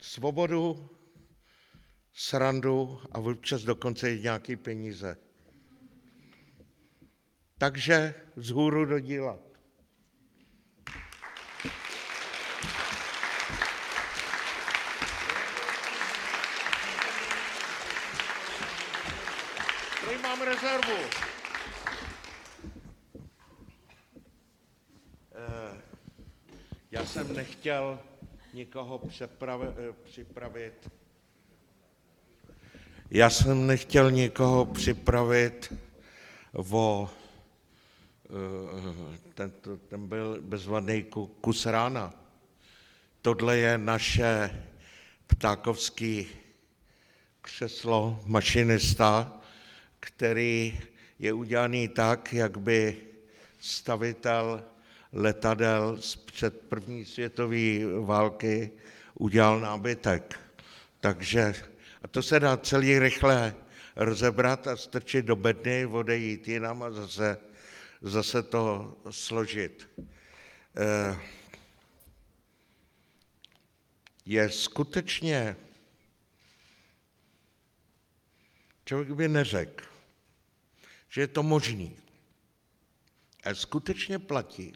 svobodu, 0.00 0.90
srandu 2.12 3.00
a 3.12 3.18
občas 3.18 3.62
dokonce 3.62 4.12
i 4.12 4.20
nějaký 4.20 4.56
peníze. 4.56 5.16
Takže 7.58 8.14
z 8.36 8.50
hůru 8.50 8.84
do 8.84 8.98
díla. 8.98 9.47
Rezervu. 20.62 21.08
Eh, 25.34 25.80
já 26.90 27.06
jsem 27.06 27.36
nechtěl 27.36 27.98
nikoho 28.54 29.00
eh, 29.08 29.92
připravit. 30.04 30.90
Já 33.10 33.30
jsem 33.30 33.66
nechtěl 33.66 34.10
nikoho 34.10 34.64
připravit 34.66 35.72
o 36.54 37.10
eh, 38.30 39.18
ten, 39.34 39.52
ten 39.88 40.08
byl 40.08 40.38
bezvadný 40.40 41.04
kus 41.40 41.66
rána. 41.66 42.14
Tohle 43.22 43.56
je 43.56 43.78
naše 43.78 44.64
ptákovský 45.26 46.26
křeslo 47.40 48.20
mašinista, 48.26 49.37
který 50.00 50.80
je 51.18 51.32
udělaný 51.32 51.88
tak, 51.88 52.32
jak 52.32 52.58
by 52.58 52.96
stavitel 53.60 54.64
letadel 55.12 55.96
z 56.00 56.16
před 56.16 56.60
první 56.60 57.04
světové 57.04 57.84
války 58.00 58.70
udělal 59.14 59.60
nábytek. 59.60 60.40
Takže, 61.00 61.54
a 62.02 62.08
to 62.08 62.22
se 62.22 62.40
dá 62.40 62.56
celý 62.56 62.98
rychle 62.98 63.54
rozebrat 63.96 64.66
a 64.66 64.76
strčit 64.76 65.24
do 65.24 65.36
bedny, 65.36 65.86
odejít 65.86 66.48
jinam 66.48 66.82
a 66.82 66.90
zase, 66.90 67.38
zase 68.02 68.42
to 68.42 68.96
složit. 69.10 69.88
Eh, 70.76 71.16
je 74.26 74.50
skutečně, 74.50 75.56
člověk 78.88 79.12
by 79.12 79.28
neřekl, 79.28 79.84
že 81.08 81.20
je 81.20 81.26
to 81.26 81.42
možný. 81.42 81.96
A 83.44 83.54
skutečně 83.54 84.18
platí, 84.18 84.72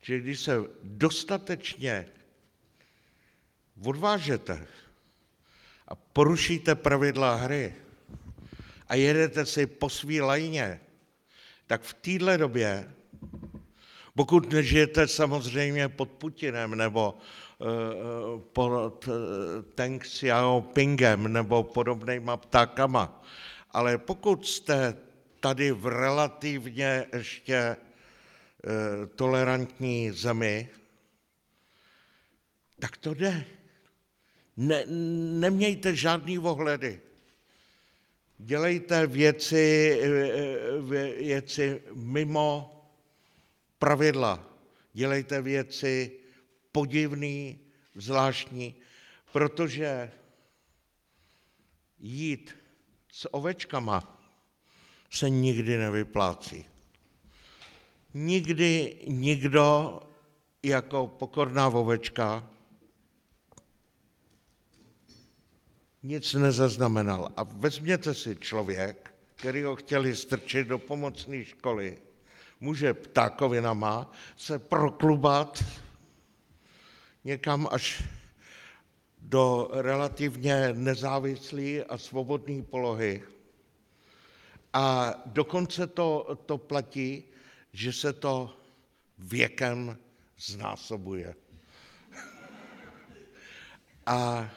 že 0.00 0.20
když 0.20 0.40
se 0.40 0.56
dostatečně 0.82 2.06
odvážete 3.82 4.66
a 5.88 5.94
porušíte 5.94 6.74
pravidla 6.74 7.34
hry 7.34 7.74
a 8.88 8.94
jedete 8.94 9.46
si 9.46 9.66
po 9.66 9.90
svý 9.90 10.20
lajně, 10.20 10.80
tak 11.66 11.82
v 11.82 11.94
téhle 11.94 12.38
době, 12.38 12.94
pokud 14.16 14.52
nežijete 14.52 15.08
samozřejmě 15.08 15.88
pod 15.88 16.10
Putinem 16.10 16.74
nebo 16.74 17.18
uh, 17.58 18.40
pod 18.40 19.08
uh, 19.08 19.14
Teng 19.74 20.02
Xiaopingem 20.02 21.32
nebo 21.32 21.62
podobnýma 21.62 22.36
ptákama, 22.36 23.22
ale 23.70 23.98
pokud 23.98 24.46
jste 24.46 24.94
tady 25.44 25.72
v 25.72 25.86
relativně 25.86 27.06
ještě 27.12 27.54
eh, 27.54 27.76
tolerantní 29.16 30.10
zemi, 30.10 30.68
tak 32.80 32.96
to 32.96 33.14
jde. 33.14 33.44
Ne, 34.56 34.84
nemějte 35.44 35.96
žádný 35.96 36.38
ohledy. 36.38 37.00
Dělejte 38.38 39.06
věci, 39.06 39.98
eh, 40.02 40.80
věci 41.20 41.82
mimo 41.92 42.73
pravidla. 43.84 44.40
Dělejte 44.92 45.42
věci 45.42 46.20
podivný, 46.72 47.60
zvláštní, 47.94 48.74
protože 49.32 50.12
jít 51.98 52.56
s 53.12 53.34
ovečkama 53.34 54.20
se 55.10 55.30
nikdy 55.30 55.76
nevyplácí. 55.76 56.64
Nikdy 58.14 58.96
nikdo 59.06 60.00
jako 60.62 61.06
pokorná 61.06 61.68
ovečka 61.68 62.50
nic 66.02 66.34
nezaznamenal. 66.34 67.32
A 67.36 67.42
vezměte 67.42 68.14
si 68.14 68.36
člověk, 68.36 69.14
který 69.34 69.62
ho 69.62 69.76
chtěli 69.76 70.16
strčit 70.16 70.68
do 70.68 70.78
pomocné 70.78 71.44
školy, 71.44 71.98
může 72.64 72.94
ptákovinama 72.94 74.10
se 74.36 74.58
proklubat 74.58 75.64
někam 77.24 77.68
až 77.70 78.02
do 79.18 79.68
relativně 79.72 80.72
nezávislé 80.72 81.84
a 81.84 81.98
svobodné 81.98 82.62
polohy 82.62 83.22
a 84.72 85.14
dokonce 85.26 85.86
to, 85.86 86.38
to 86.46 86.58
platí, 86.58 87.24
že 87.72 87.92
se 87.92 88.12
to 88.12 88.56
věkem 89.18 89.98
znásobuje. 90.38 91.34
A 94.06 94.50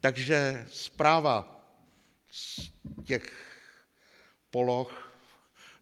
takže 0.00 0.66
zpráva 0.68 1.64
z 2.30 2.70
těch 3.04 3.24
poloh, 4.50 5.12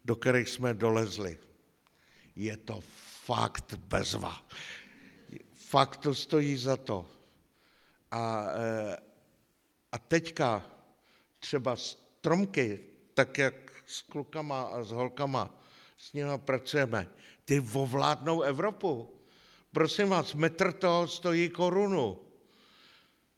do 0.05 0.15
kterých 0.15 0.49
jsme 0.49 0.73
dolezli, 0.73 1.46
je 2.37 2.57
to 2.57 2.79
fakt 3.25 3.73
bezva. 3.89 4.37
Fakt 5.53 5.97
to 5.97 6.15
stojí 6.15 6.57
za 6.57 6.77
to. 6.77 7.05
A, 8.11 8.45
eh, 8.53 8.97
a 9.91 9.97
teďka 9.97 10.61
třeba 11.39 11.75
stromky, 11.75 12.79
tak 13.13 13.37
jak 13.37 13.55
s 13.85 14.01
klukama 14.01 14.61
a 14.63 14.83
s 14.83 14.91
holkama, 14.91 15.49
s 15.97 16.13
nimi 16.13 16.37
pracujeme, 16.37 17.07
ty 17.45 17.59
ovládnou 17.73 18.41
Evropu. 18.41 19.09
Prosím 19.71 20.09
vás, 20.09 20.33
metr 20.33 20.73
toho 20.73 21.07
stojí 21.07 21.49
korunu. 21.49 22.19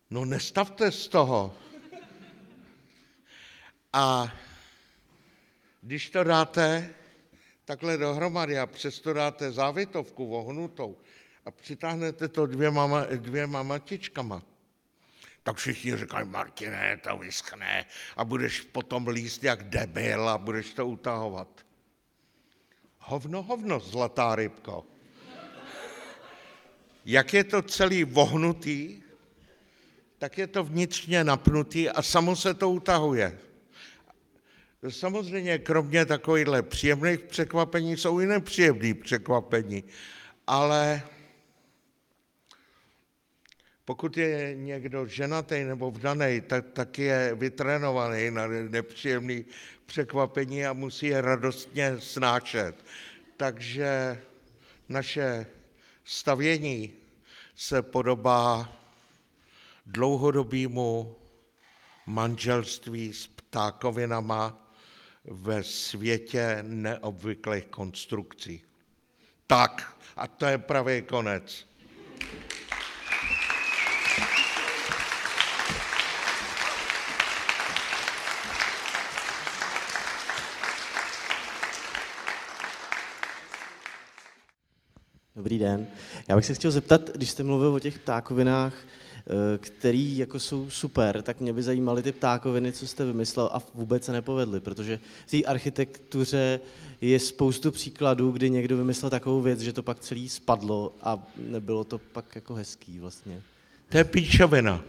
No 0.09 0.25
nestavte 0.25 0.91
z 0.91 1.07
toho. 1.07 1.55
A 3.93 4.33
když 5.81 6.09
to 6.09 6.23
dáte 6.23 6.93
takhle 7.69 7.97
dohromady 7.97 8.59
a 8.59 8.65
přesto 8.65 9.13
dáte 9.13 9.51
závětovku 9.51 10.27
vohnutou 10.27 10.97
a 11.45 11.51
přitáhnete 11.51 12.27
to 12.27 12.45
dvěma, 12.45 13.05
dvěma 13.15 13.63
matičkama, 13.63 14.41
tak 15.43 15.57
všichni 15.57 15.97
říkají, 15.97 16.27
Martine, 16.27 16.99
to 17.03 17.17
vyschne 17.17 17.85
a 18.17 18.25
budeš 18.25 18.61
potom 18.61 19.07
líst 19.07 19.43
jak 19.43 19.69
debil 19.69 20.29
a 20.29 20.37
budeš 20.37 20.73
to 20.73 20.87
utahovat. 20.87 21.47
Hovno, 22.97 23.43
hovno, 23.43 23.79
zlatá 23.79 24.35
rybko. 24.35 24.85
Jak 27.05 27.33
je 27.33 27.43
to 27.43 27.61
celý 27.61 28.03
vohnutý, 28.03 29.01
tak 30.17 30.37
je 30.37 30.47
to 30.47 30.63
vnitřně 30.63 31.23
napnutý 31.23 31.89
a 31.89 32.01
samo 32.01 32.35
se 32.35 32.53
to 32.53 32.69
utahuje. 32.69 33.48
Samozřejmě 34.87 35.57
kromě 35.57 36.05
takovýchhle 36.05 36.61
příjemných 36.63 37.19
překvapení 37.19 37.97
jsou 37.97 38.19
i 38.19 38.25
nepříjemné 38.25 38.93
překvapení, 38.93 39.83
ale 40.47 41.01
pokud 43.85 44.17
je 44.17 44.55
někdo 44.55 45.07
ženatý 45.07 45.63
nebo 45.63 45.91
vdaný, 45.91 46.41
tak, 46.41 46.65
tak 46.73 46.99
je 46.99 47.35
vytrénovaný 47.35 48.31
na 48.31 48.47
nepříjemné 48.47 49.43
překvapení 49.85 50.65
a 50.65 50.73
musí 50.73 51.05
je 51.05 51.21
radostně 51.21 51.99
snášet. 51.99 52.85
Takže 53.37 54.21
naše 54.89 55.45
stavění 56.03 56.93
se 57.55 57.81
podobá 57.81 58.73
dlouhodobému 59.85 61.15
manželství 62.05 63.13
s 63.13 63.27
ptákovinama 63.27 64.68
ve 65.29 65.63
světě 65.63 66.57
neobvyklých 66.61 67.65
konstrukcí. 67.65 68.61
Tak, 69.47 69.97
a 70.15 70.27
to 70.27 70.45
je 70.45 70.57
pravý 70.57 71.01
konec. 71.01 71.69
Dobrý 85.35 85.59
den. 85.59 85.87
Já 86.27 86.35
bych 86.35 86.45
se 86.45 86.53
chtěl 86.53 86.71
zeptat, 86.71 87.09
když 87.09 87.29
jste 87.29 87.43
mluvil 87.43 87.73
o 87.73 87.79
těch 87.79 87.99
ptákovinách, 87.99 88.73
který 89.57 90.17
jako 90.17 90.39
jsou 90.39 90.69
super, 90.69 91.21
tak 91.21 91.39
mě 91.39 91.53
by 91.53 91.63
zajímaly 91.63 92.03
ty 92.03 92.11
ptákoviny, 92.11 92.71
co 92.71 92.87
jste 92.87 93.05
vymyslel 93.05 93.49
a 93.53 93.61
vůbec 93.73 94.05
se 94.05 94.11
nepovedly, 94.11 94.59
protože 94.59 94.99
v 95.27 95.31
té 95.31 95.43
architektuře 95.43 96.59
je 97.01 97.19
spoustu 97.19 97.71
příkladů, 97.71 98.31
kdy 98.31 98.49
někdo 98.49 98.77
vymyslel 98.77 99.09
takovou 99.09 99.41
věc, 99.41 99.59
že 99.59 99.73
to 99.73 99.83
pak 99.83 99.99
celý 99.99 100.29
spadlo 100.29 100.93
a 101.01 101.19
nebylo 101.37 101.83
to 101.83 101.97
pak 101.97 102.35
jako 102.35 102.53
hezký 102.53 102.99
vlastně. 102.99 103.41
To 103.89 103.97
je 103.97 104.03
píčovina. 104.03 104.81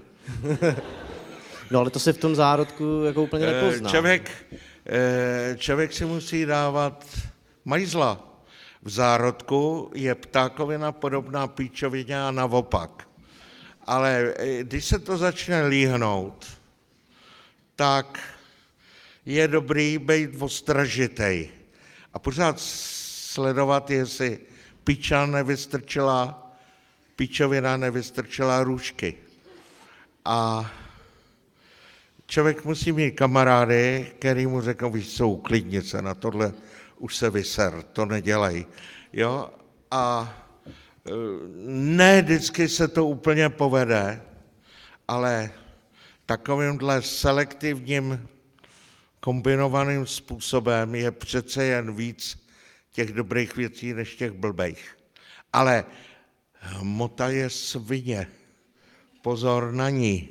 no 1.70 1.80
ale 1.80 1.90
to 1.90 1.98
se 1.98 2.12
v 2.12 2.18
tom 2.18 2.34
zárodku 2.34 3.02
jako 3.06 3.22
úplně 3.22 3.46
eh, 3.46 3.52
nepozná. 3.52 3.90
Člověk, 3.90 4.30
eh, 4.86 5.56
člověk 5.58 5.92
si 5.92 6.04
musí 6.04 6.46
dávat 6.46 7.04
majzla 7.64 8.30
v 8.82 8.90
zárodku 8.90 9.90
je 9.94 10.14
ptákovina 10.14 10.92
podobná 10.92 11.46
píčovině 11.46 12.22
a 12.22 12.30
naopak. 12.30 13.09
Ale 13.90 14.34
eh, 14.38 14.64
když 14.64 14.84
se 14.84 14.98
to 14.98 15.18
začne 15.18 15.66
líhnout, 15.66 16.46
tak 17.76 18.18
je 19.26 19.48
dobrý 19.48 19.98
být 19.98 20.30
ostražitej 20.38 21.50
a 22.14 22.18
pořád 22.18 22.60
sledovat, 22.60 23.90
jestli 23.90 24.38
píča 24.84 25.26
nevystrčila, 25.26 26.52
píčovina 27.16 27.76
nevystrčila 27.76 28.62
růžky. 28.62 29.14
A 30.24 30.70
člověk 32.26 32.64
musí 32.64 32.92
mít 32.92 33.10
kamarády, 33.10 34.12
který 34.18 34.46
mu 34.46 34.60
řeknou, 34.60 34.90
víš 34.90 35.16
co, 35.16 35.28
uklidni 35.28 35.82
se 35.82 36.02
na 36.02 36.14
tohle, 36.14 36.52
už 36.98 37.16
se 37.16 37.30
vyser, 37.30 37.82
to 37.92 38.06
nedělej. 38.06 38.66
Jo? 39.12 39.50
A 39.90 40.34
e, 40.36 40.49
ne 41.64 42.22
vždycky 42.22 42.68
se 42.68 42.88
to 42.88 43.06
úplně 43.06 43.48
povede, 43.48 44.22
ale 45.08 45.50
takovýmhle 46.26 47.02
selektivním 47.02 48.28
kombinovaným 49.20 50.06
způsobem 50.06 50.94
je 50.94 51.10
přece 51.10 51.64
jen 51.64 51.94
víc 51.94 52.46
těch 52.92 53.12
dobrých 53.12 53.56
věcí 53.56 53.94
než 53.94 54.16
těch 54.16 54.32
blbejch. 54.32 54.96
Ale 55.52 55.84
hmota 56.52 57.28
je 57.28 57.50
svině. 57.50 58.26
Pozor 59.22 59.72
na 59.72 59.90
ní. 59.90 60.28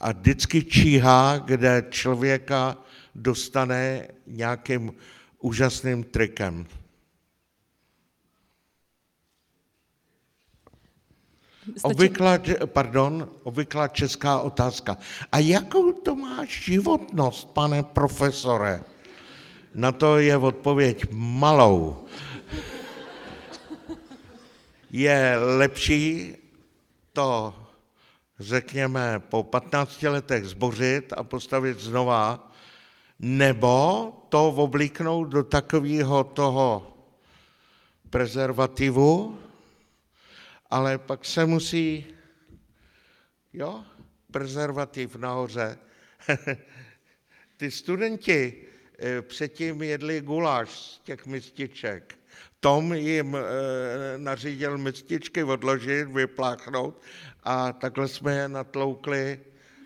A 0.00 0.12
vždycky 0.12 0.64
číhá, 0.64 1.38
kde 1.38 1.84
člověka 1.90 2.76
dostane 3.14 4.08
nějakým 4.26 4.92
úžasným 5.38 6.04
trikem. 6.04 6.66
Obvyklá, 11.82 12.38
pardon, 12.66 13.28
obvyklá 13.42 13.88
česká 13.88 14.40
otázka. 14.40 14.96
A 15.32 15.38
jakou 15.38 15.92
to 15.92 16.16
má 16.16 16.44
životnost, 16.44 17.48
pane 17.48 17.82
profesore? 17.82 18.82
Na 19.74 19.92
to 19.92 20.18
je 20.18 20.36
odpověď 20.36 21.06
malou. 21.10 22.04
Je 24.90 25.36
lepší 25.58 26.36
to, 27.12 27.54
řekněme, 28.40 29.22
po 29.28 29.42
15 29.42 30.02
letech 30.02 30.44
zbořit 30.44 31.12
a 31.16 31.24
postavit 31.24 31.80
znova, 31.80 32.52
nebo 33.18 34.12
to 34.28 34.48
oblíknout 34.48 35.28
do 35.28 35.42
takového 35.42 36.24
toho 36.24 36.94
prezervativu, 38.10 39.38
ale 40.74 40.98
pak 40.98 41.24
se 41.24 41.46
musí, 41.46 42.06
jo, 43.52 43.84
prezervativ 44.32 45.16
nahoře. 45.16 45.78
Ty 47.56 47.70
studenti 47.70 48.66
eh, 48.98 49.22
předtím 49.22 49.82
jedli 49.82 50.20
guláš 50.20 50.70
z 50.70 50.98
těch 50.98 51.26
mističek. 51.26 52.18
Tom 52.60 52.92
jim 52.92 53.36
e, 53.36 53.40
nařídil 54.18 54.78
mističky 54.78 55.44
odložit, 55.44 56.08
vypláchnout 56.08 57.02
a 57.42 57.72
takhle 57.72 58.08
jsme 58.08 58.34
je 58.34 58.48
natloukli 58.48 59.40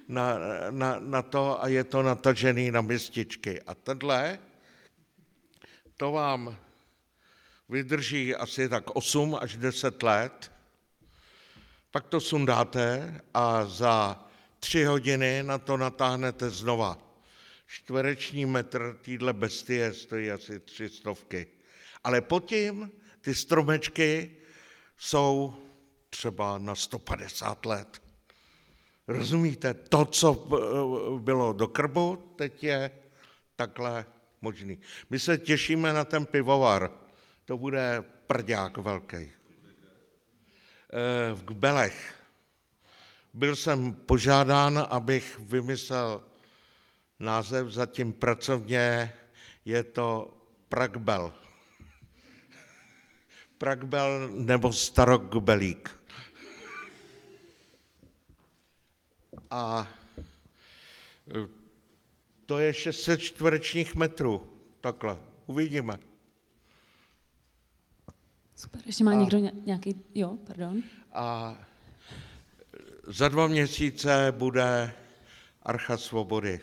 na, 0.09 0.39
na, 0.71 0.99
na 0.99 1.23
to 1.23 1.63
a 1.63 1.69
je 1.69 1.85
to 1.85 2.03
natažený 2.03 2.71
na 2.71 2.81
mističky. 2.81 3.63
A 3.63 3.75
tenhle, 3.75 4.39
to 5.97 6.13
vám 6.13 6.57
vydrží 7.69 8.35
asi 8.35 8.69
tak 8.69 8.97
8 8.97 9.39
až 9.41 9.57
10 9.57 10.03
let, 10.03 10.53
pak 11.91 12.07
to 12.07 12.21
sundáte 12.21 13.21
a 13.35 13.65
za 13.65 14.25
tři 14.61 14.85
hodiny 14.85 15.43
na 15.43 15.59
to 15.59 15.77
natáhnete 15.77 16.51
znova. 16.51 16.99
Čtvereční 17.67 18.47
metr 18.47 18.99
týdle 19.03 19.33
bestie 19.33 19.95
stojí 19.95 20.31
asi 20.31 20.61
tři 20.61 20.89
stovky. 20.89 21.47
Ale 22.05 22.21
potom 22.21 22.91
ty 23.21 23.35
stromečky 23.35 24.37
jsou 24.99 25.55
třeba 26.11 26.59
na 26.59 26.75
150 26.75 27.67
let. 27.67 28.03
Rozumíte, 29.09 29.75
to, 29.75 30.05
co 30.05 30.35
bylo 31.19 31.53
do 31.53 31.69
krbu, 31.69 32.33
teď 32.37 32.65
je 32.65 32.91
takhle 33.57 34.07
možný. 34.41 34.79
My 35.11 35.19
se 35.19 35.39
těšíme 35.39 35.93
na 35.93 36.05
ten 36.05 36.27
pivovar. 36.27 36.91
To 37.45 37.59
bude 37.59 38.05
prďák 38.27 38.77
velký. 38.77 39.38
V 41.35 41.45
Kbelech. 41.45 42.15
Byl 43.35 43.57
jsem 43.57 43.95
požádán, 43.95 44.87
abych 44.91 45.39
vymyslel 45.39 46.25
název, 47.19 47.69
zatím 47.69 48.13
pracovně 48.13 49.13
je 49.65 49.83
to 49.83 50.35
Pragbel. 50.69 51.33
Pragbel 53.59 54.29
nebo 54.29 54.73
Starokbelík. 54.73 56.01
A 59.51 59.89
e, 61.35 61.49
to 62.47 62.59
je 62.59 62.75
600 62.75 63.21
čtverečních 63.21 63.95
metrů. 63.95 64.61
Takhle. 64.81 65.19
Uvidíme. 65.47 66.08
Super. 68.59 68.83
Ještě 68.87 69.05
má 69.05 69.11
a, 69.11 69.15
někdo 69.15 69.39
nějaký... 69.39 70.05
Jo, 70.15 70.39
pardon. 70.47 70.83
A 71.13 71.57
za 73.07 73.29
dva 73.29 73.47
měsíce 73.47 74.33
bude 74.37 74.93
Archa 75.63 75.97
svobody. 75.97 76.61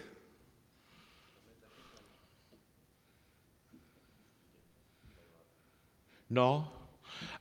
No, 6.30 6.74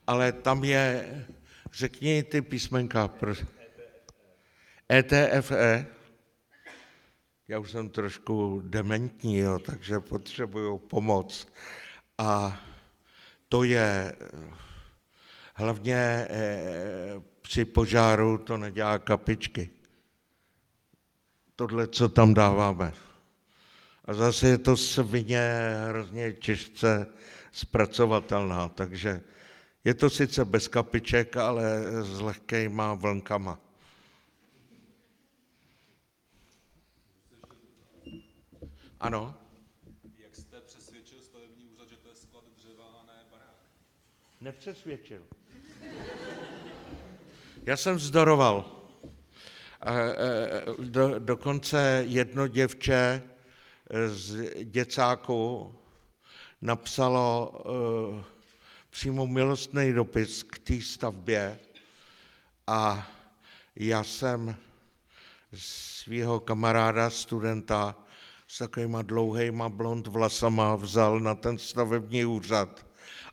ale 0.06 0.32
tam 0.32 0.64
je, 0.64 1.26
řekni 1.72 2.22
ty 2.22 2.42
písmenka. 2.42 3.08
Prosím. 3.08 3.48
ETFE, 4.92 5.86
já 7.48 7.58
už 7.58 7.70
jsem 7.70 7.88
trošku 7.88 8.62
dementní, 8.64 9.38
jo, 9.38 9.58
takže 9.58 10.00
potřebuju 10.00 10.78
pomoc. 10.78 11.48
A 12.18 12.60
to 13.54 13.64
je 13.64 14.16
hlavně 15.54 15.94
e, 15.94 16.26
při 17.42 17.64
požáru 17.64 18.38
to 18.38 18.56
nedělá 18.56 18.98
kapičky. 18.98 19.70
Tohle, 21.56 21.88
co 21.88 22.08
tam 22.08 22.34
dáváme. 22.34 22.92
A 24.04 24.14
zase 24.14 24.48
je 24.48 24.58
to 24.58 24.76
svině 24.76 25.50
hrozně 25.88 26.32
těžce 26.32 27.06
zpracovatelná, 27.52 28.68
takže 28.68 29.22
je 29.84 29.94
to 29.94 30.10
sice 30.10 30.44
bez 30.44 30.68
kapiček, 30.68 31.36
ale 31.36 31.82
s 32.02 32.20
lehkýma 32.20 32.94
vlnkama. 32.94 33.58
Ano. 39.00 39.34
Jak 40.18 40.36
jste 40.36 40.60
přesvědčil 40.60 41.18
stavební 41.22 41.66
úřad, 41.66 41.88
že 41.88 41.96
to 41.96 42.08
je 42.08 42.14
sklad 42.14 42.44
dřeva 42.56 42.84
a 42.84 43.06
ne 43.06 43.24
barák? 43.30 43.54
Nepřesvědčil. 44.44 45.22
Já 47.66 47.76
jsem 47.76 47.96
vzdoroval. 47.96 48.83
A, 49.80 49.94
e, 49.94 50.14
do, 50.78 51.18
dokonce 51.18 52.04
jedno 52.09 52.48
děvče 52.48 53.22
z 54.07 54.50
děcáku 54.64 55.74
napsalo 56.62 57.52
přímo 58.90 59.26
milostný 59.26 59.92
dopis 59.92 60.42
k 60.42 60.59
té 60.59 60.80
stavbě 60.80 61.59
a 62.66 63.11
já 63.76 64.04
jsem 64.04 64.57
svého 65.54 66.40
kamaráda, 66.40 67.11
studenta 67.11 67.96
s 68.48 68.59
takovýma 68.59 69.02
dlouhýma 69.02 69.68
blond 69.68 70.07
vlasama 70.07 70.76
vzal 70.76 71.20
na 71.20 71.35
ten 71.35 71.59
stavební 71.59 72.24
úřad 72.24 72.87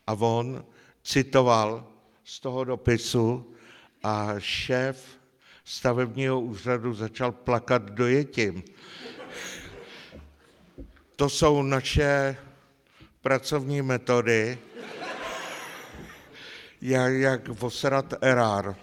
a 0.08 0.14
on 0.14 0.66
citoval 1.04 1.88
z 2.24 2.40
toho 2.40 2.64
dopisu 2.64 3.56
a 4.04 4.34
šéf 4.40 5.06
stavebního 5.64 6.42
úřadu 6.42 6.94
začal 6.94 7.32
plakat 7.32 7.82
dojetím. 7.82 8.64
To 11.16 11.30
jsou 11.30 11.62
naše 11.62 12.38
pracovní 13.22 13.82
metody, 13.82 14.58
jak, 16.82 17.14
jak 17.14 17.48
vosrat 17.48 18.14
erár. 18.22 18.76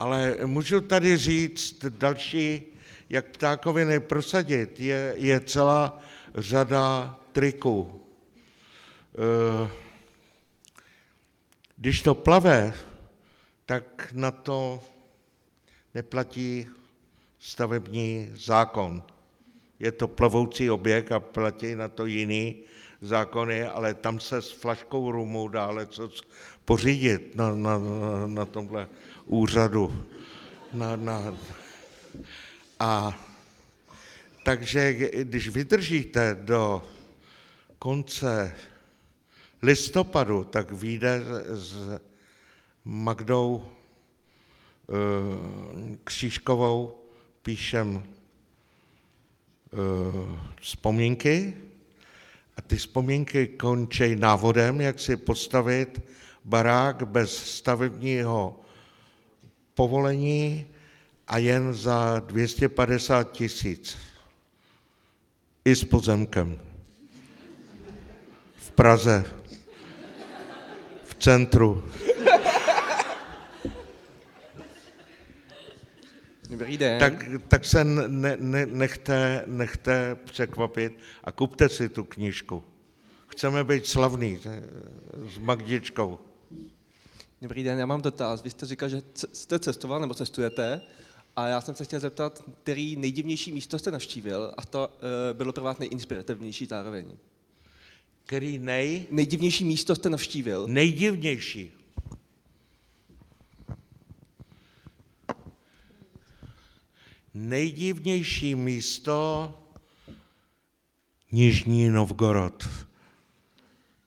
Ale 0.00 0.36
můžu 0.44 0.80
tady 0.80 1.16
říct 1.16 1.84
další, 1.84 2.69
jak 3.10 3.26
ptákoviny 3.26 4.00
prosadit. 4.00 4.80
Je, 4.80 5.14
je 5.16 5.40
celá 5.40 6.00
řada 6.34 7.16
triků. 7.32 8.02
Eh, 9.14 9.70
když 11.76 12.02
to 12.02 12.14
plave, 12.14 12.74
tak 13.66 14.12
na 14.12 14.30
to 14.30 14.80
neplatí 15.94 16.66
stavební 17.38 18.30
zákon. 18.34 19.02
Je 19.78 19.92
to 19.92 20.08
plovoucí 20.08 20.70
objekt 20.70 21.12
a 21.12 21.20
platí 21.20 21.74
na 21.74 21.88
to 21.88 22.06
jiný 22.06 22.62
zákony, 23.00 23.64
ale 23.64 23.94
tam 23.94 24.20
se 24.20 24.42
s 24.42 24.50
flaškou 24.50 25.12
rumu 25.12 25.48
dále 25.48 25.86
co 25.86 26.10
pořídit 26.64 27.34
na, 27.34 27.54
na, 27.54 27.80
na 28.26 28.44
tomhle 28.44 28.88
úřadu. 29.26 30.06
Na, 30.72 30.96
na. 30.96 31.34
A 32.80 33.18
takže 34.44 34.92
když 35.24 35.48
vydržíte 35.48 36.36
do 36.40 36.82
konce 37.78 38.54
listopadu, 39.62 40.44
tak 40.44 40.72
vyjde 40.72 41.22
s 41.44 42.00
Magdou 42.84 43.64
eh, 43.64 43.66
Křížkovou, 46.04 46.98
píšem 47.42 48.02
eh, 48.02 48.06
vzpomínky. 50.60 51.56
A 52.56 52.62
ty 52.62 52.76
vzpomínky 52.76 53.46
končí 53.46 54.16
návodem, 54.16 54.80
jak 54.80 55.00
si 55.00 55.16
postavit 55.16 56.00
barák 56.44 57.02
bez 57.02 57.56
stavebního 57.56 58.60
povolení 59.74 60.66
a 61.30 61.38
jen 61.38 61.74
za 61.74 62.18
250 62.18 63.32
tisíc. 63.32 63.98
I 65.64 65.76
s 65.76 65.84
pozemkem. 65.84 66.60
V 68.54 68.70
Praze. 68.70 69.24
V 71.04 71.14
centru. 71.14 71.84
Dobrý 76.50 76.78
den. 76.78 77.00
Tak, 77.00 77.24
tak 77.48 77.64
se 77.64 77.84
ne, 77.84 78.36
ne, 78.40 78.66
nechte, 78.66 79.44
nechte 79.46 80.14
překvapit 80.14 80.98
a 81.24 81.32
kupte 81.32 81.68
si 81.68 81.88
tu 81.88 82.04
knížku. 82.04 82.64
Chceme 83.26 83.64
být 83.64 83.86
slavný 83.86 84.40
s 85.34 85.38
Magdičkou. 85.38 86.18
Dobrý 87.42 87.62
den, 87.62 87.78
já 87.78 87.86
mám 87.86 88.02
dotaz. 88.02 88.42
Vy 88.42 88.50
jste 88.50 88.66
říkal, 88.66 88.88
že 88.88 89.02
jste 89.32 89.58
cestoval 89.58 90.00
nebo 90.00 90.14
cestujete 90.14 90.80
a 91.36 91.46
já 91.46 91.60
jsem 91.60 91.74
se 91.74 91.84
chtěl 91.84 92.00
zeptat, 92.00 92.44
který 92.62 92.96
nejdivnější 92.96 93.52
místo 93.52 93.78
jste 93.78 93.90
navštívil 93.90 94.54
a 94.56 94.66
to 94.66 94.88
uh, 94.88 95.36
bylo 95.36 95.52
pro 95.52 95.64
vás 95.64 95.78
nejinspirativnější 95.78 96.66
zároveň. 96.66 97.12
Který 98.26 98.58
nej? 98.58 99.06
Nejdivnější 99.10 99.64
místo 99.64 99.94
jste 99.94 100.10
navštívil. 100.10 100.66
Nejdivnější. 100.66 101.72
Nejdivnější 107.34 108.54
místo 108.54 109.54
Nižní 111.32 111.88
Novgorod. 111.88 112.68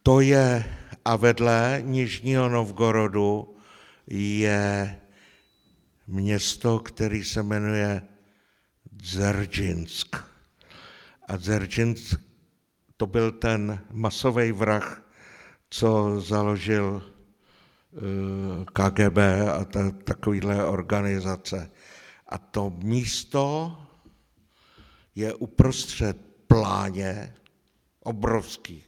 To 0.04 0.20
je 0.20 0.78
a 1.06 1.16
vedle 1.16 1.84
Nižního 1.86 2.50
Novgorodu 2.50 3.56
je 4.08 5.00
město, 6.08 6.80
který 6.80 7.24
se 7.24 7.44
jmenuje 7.44 8.02
Dzeržinsk. 8.96 10.16
A 11.28 11.38
Dzeržinsk 11.38 12.20
to 12.98 13.06
byl 13.06 13.32
ten 13.32 13.80
masový 13.92 14.52
vrah, 14.52 15.04
co 15.70 16.22
založil 16.22 17.04
eh, 17.04 18.66
KGB 18.74 19.18
a 19.54 19.66
ta, 19.66 19.92
takovýhle 19.92 20.66
organizace. 20.66 21.72
A 22.28 22.38
to 22.38 22.70
místo 22.70 23.78
je 25.16 25.34
uprostřed 25.34 26.18
pláně 26.48 27.36
obrovský 28.00 28.84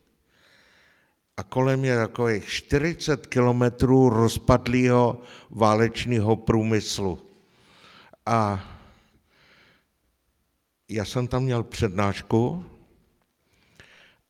a 1.38 1.44
kolem 1.44 1.86
je 1.86 1.98
takových 1.98 2.46
40 2.50 3.28
kilometrů 3.28 4.10
rozpadlého 4.10 5.22
válečného 5.50 6.36
průmyslu. 6.36 7.20
A 8.26 8.64
já 10.90 11.06
jsem 11.06 11.28
tam 11.28 11.44
měl 11.44 11.64
přednášku 11.64 12.66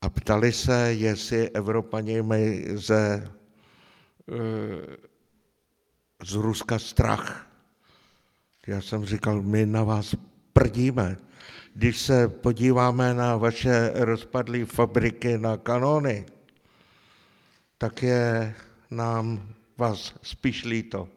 a 0.00 0.08
ptali 0.08 0.52
se, 0.52 0.92
jestli 0.92 1.50
Evropani 1.50 2.22
mají 2.22 2.64
ze, 2.76 3.30
eh, 4.32 4.96
z 6.24 6.32
Ruska 6.34 6.78
strach. 6.78 7.46
Já 8.66 8.80
jsem 8.80 9.04
říkal, 9.04 9.42
my 9.42 9.66
na 9.66 9.84
vás 9.84 10.14
prdíme. 10.52 11.16
Když 11.74 11.98
se 12.00 12.28
podíváme 12.28 13.14
na 13.14 13.36
vaše 13.36 13.90
rozpadlé 13.94 14.64
fabriky 14.64 15.38
na 15.38 15.56
kanony, 15.56 16.26
tak 17.78 18.02
je 18.02 18.54
nám 18.90 19.54
vás 19.76 20.14
spíš 20.22 20.64
líto. 20.64 21.08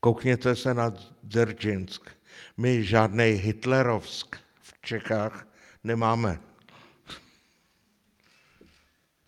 Koukněte 0.00 0.56
se 0.56 0.74
na 0.74 0.94
Dzeržinsk. 1.28 2.10
My 2.56 2.84
žádný 2.84 3.24
Hitlerovsk 3.24 4.36
v 4.62 4.80
Čechách 4.82 5.48
nemáme. 5.84 6.40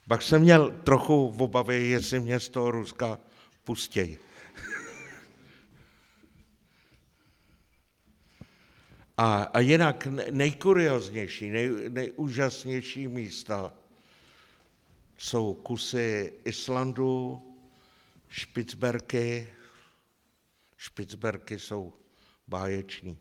Pak 0.08 0.22
jsem 0.22 0.42
měl 0.42 0.70
trochu 0.70 1.30
v 1.30 1.42
obavě, 1.42 1.86
jestli 1.86 2.20
mě 2.20 2.40
z 2.40 2.48
toho 2.48 2.70
Ruska 2.70 3.18
pustějí. 3.64 4.18
A, 9.16 9.42
a 9.42 9.60
jinak 9.60 10.06
nejkurioznější, 10.30 11.50
nej, 11.50 11.70
nejúžasnější 11.88 13.08
místa 13.08 13.72
jsou 15.22 15.54
kusy 15.54 16.32
Islandu, 16.44 17.42
Špicberky. 18.28 19.48
Špicberky 20.76 21.58
jsou 21.58 21.92
báječní. 22.48 23.18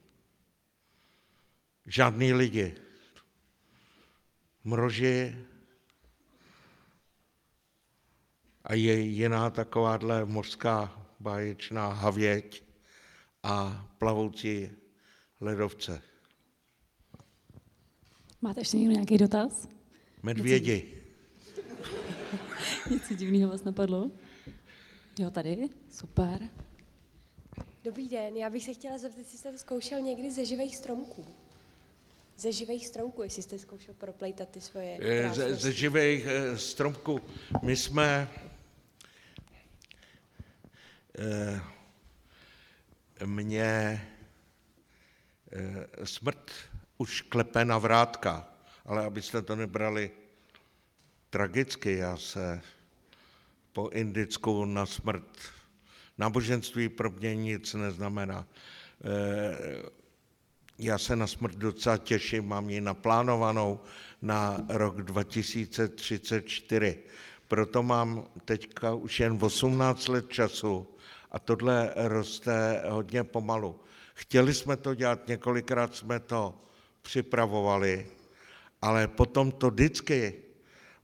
Žádný 1.86 2.34
lidi. 2.34 2.76
Mroži 4.64 5.46
a 8.64 8.74
je 8.74 9.00
jiná 9.00 9.50
takováhle 9.50 10.26
mořská 10.26 11.06
báječná 11.20 11.94
havěť 11.94 12.64
a 13.44 13.88
plavoucí 13.98 14.72
ledovce. 15.42 16.02
Máte 18.42 18.62
ještě 18.62 18.78
někdo 18.78 18.94
nějaký 18.94 19.18
dotaz? 19.18 19.68
Medvědi. 20.24 21.01
Něco 22.89 23.13
divného 23.13 23.52
vás 23.52 23.63
napadlo? 23.63 24.12
Jo, 25.20 25.30
tady, 25.32 25.70
super. 25.91 26.50
Dobrý 27.84 28.10
den, 28.10 28.38
já 28.38 28.50
bych 28.50 28.63
se 28.63 28.74
chtěla 28.74 28.98
zeptat, 28.98 29.17
jestli 29.17 29.38
jste 29.38 29.58
zkoušel 29.58 30.00
někdy 30.00 30.32
ze 30.32 30.46
živých 30.46 30.78
stromků. 30.78 31.26
Ze 32.38 32.52
živých 32.52 32.88
stromků, 32.88 33.24
jestli 33.24 33.41
jste 33.41 33.60
zkoušel 33.60 33.94
proplejtat 33.94 34.50
ty 34.50 34.62
svoje 34.62 35.00
Ze, 35.34 35.56
ze 35.56 35.72
živých 35.72 36.26
eh, 36.26 36.58
stromků. 36.58 37.20
My 37.62 37.76
jsme 37.76 38.30
eh, 41.20 41.62
mě 43.26 44.02
eh, 45.52 46.06
smrt 46.06 46.52
už 46.98 47.22
klepe 47.22 47.65
na 47.65 47.78
vrátka, 47.78 48.54
ale 48.86 49.06
abyste 49.06 49.41
to 49.41 49.56
nebrali 49.56 50.12
tragicky, 51.32 51.98
já 51.98 52.17
se 52.17 52.62
po 53.74 53.89
indicku 53.89 54.65
na 54.65 54.86
smrt, 54.86 55.26
náboženství 56.17 56.89
pro 56.89 57.12
mě 57.12 57.36
nic 57.36 57.74
neznamená. 57.74 58.48
Eh, 59.04 59.89
já 60.78 60.98
se 60.98 61.15
na 61.15 61.28
smrt 61.28 61.56
docela 61.56 61.98
těším, 61.98 62.48
mám 62.48 62.70
ji 62.70 62.82
naplánovanou 62.82 63.80
na 64.22 64.65
rok 64.70 65.02
2034. 65.02 67.00
Proto 67.48 67.84
mám 67.84 68.28
teďka 68.46 68.94
už 68.94 69.20
jen 69.20 69.38
18 69.41 70.08
let 70.08 70.30
času 70.30 70.88
a 71.32 71.39
tohle 71.39 71.94
roste 71.96 72.84
hodně 72.89 73.24
pomalu. 73.24 73.80
Chtěli 74.13 74.54
jsme 74.54 74.78
to 74.78 74.96
dělat, 74.96 75.28
několikrát 75.28 75.96
jsme 75.96 76.20
to 76.20 76.62
připravovali, 77.02 78.08
ale 78.82 79.08
potom 79.08 79.52
to 79.52 79.70
vždycky 79.70 80.51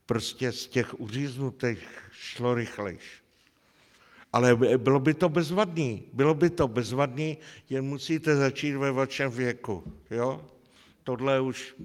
prostě 0.08 0.52
z 0.52 0.68
těch 0.68 1.00
uříznutých 1.00 1.88
šlo 2.12 2.56
rychlejš. 2.56 3.04
Ale 4.34 4.56
bylo 4.78 5.00
by 5.00 5.14
to 5.14 5.30
bezvadný, 5.30 6.04
bylo 6.14 6.34
by 6.34 6.50
to 6.50 6.68
bezvadný, 6.68 7.38
jen 7.70 7.86
musíte 7.86 8.36
začít 8.36 8.76
ve 8.76 8.92
vašem 8.92 9.32
věku, 9.32 9.84
jo? 10.12 10.46
Tohle 11.04 11.42
už 11.42 11.76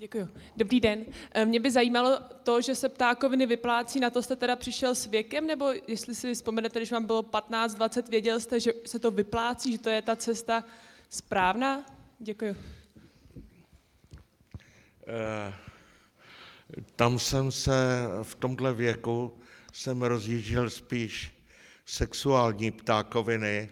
Děkuji. 0.00 0.28
Dobrý 0.56 0.80
den. 0.80 1.04
Eh, 1.32 1.44
Mě 1.44 1.60
by 1.60 1.70
zajímalo 1.70 2.18
to, 2.42 2.60
že 2.60 2.74
se 2.74 2.88
ptákoviny 2.88 3.46
vyplácí, 3.46 4.00
na 4.00 4.10
to 4.10 4.22
jste 4.22 4.36
teda 4.36 4.56
přišel 4.56 4.94
s 4.94 5.06
věkem, 5.06 5.46
nebo 5.46 5.72
jestli 5.86 6.14
si 6.14 6.34
vzpomenete, 6.34 6.78
když 6.78 6.92
vám 6.92 7.06
bylo 7.06 7.22
15-20, 7.22 8.08
věděl 8.08 8.40
jste, 8.40 8.60
že 8.60 8.72
se 8.86 8.98
to 8.98 9.10
vyplácí, 9.10 9.72
že 9.72 9.78
to 9.78 9.90
je 9.90 10.02
ta 10.02 10.16
cesta 10.16 10.64
správná? 11.10 11.86
Děkuji. 12.18 12.77
Eh, 15.08 15.54
tam 16.96 17.18
jsem 17.18 17.52
se 17.52 18.08
v 18.22 18.34
tomhle 18.34 18.74
věku 18.74 19.40
jsem 19.72 20.02
rozjížděl 20.02 20.70
spíš 20.70 21.42
sexuální 21.86 22.70
ptákoviny 22.70 23.70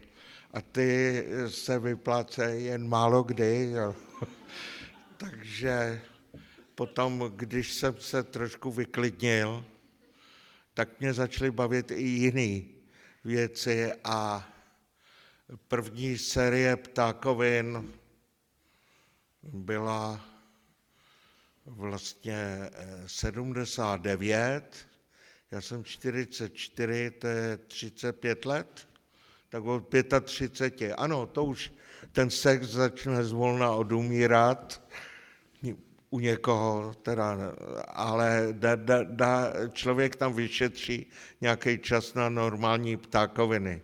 a 0.51 0.61
ty 0.61 1.25
se 1.49 1.79
vyplácejí 1.79 2.65
jen 2.65 2.89
málo 2.89 3.23
kdy. 3.23 3.73
Takže 5.17 6.03
potom, 6.75 7.33
když 7.37 7.73
jsem 7.73 7.97
se 7.99 8.23
trošku 8.23 8.71
vyklidnil, 8.71 9.65
tak 10.75 11.01
mě 11.01 11.13
začaly 11.13 11.51
bavit 11.51 11.91
i 11.91 12.03
jiné 12.03 12.65
věci 13.25 13.93
a 14.05 14.49
první 15.69 16.19
série 16.19 16.77
ptákovin 16.77 17.93
byla 19.43 20.36
vlastně 21.67 22.71
eh, 22.73 23.03
79, 23.07 24.77
já 25.51 25.61
jsem 25.61 25.85
44, 25.85 27.11
to 27.11 27.27
je 27.27 27.57
35 27.57 28.45
let, 28.45 28.89
tak 29.49 29.65
od 29.65 29.95
35, 30.21 30.95
ano, 30.95 31.27
to 31.27 31.45
už 31.45 31.73
ten 32.13 32.31
sex 32.31 32.67
začne 32.67 33.25
zvolna 33.25 33.71
odumírat, 33.71 34.83
u 36.11 36.21
někoho 36.21 36.95
teda, 37.03 37.39
ale 37.89 38.49
da, 38.53 38.75
da, 38.77 39.03
da, 39.03 39.53
člověk 39.73 40.17
tam 40.17 40.33
vyšetří 40.33 41.07
nějaký 41.41 41.79
čas 41.79 42.15
na 42.15 42.29
normální 42.29 42.97
ptákoviny. 42.97 43.83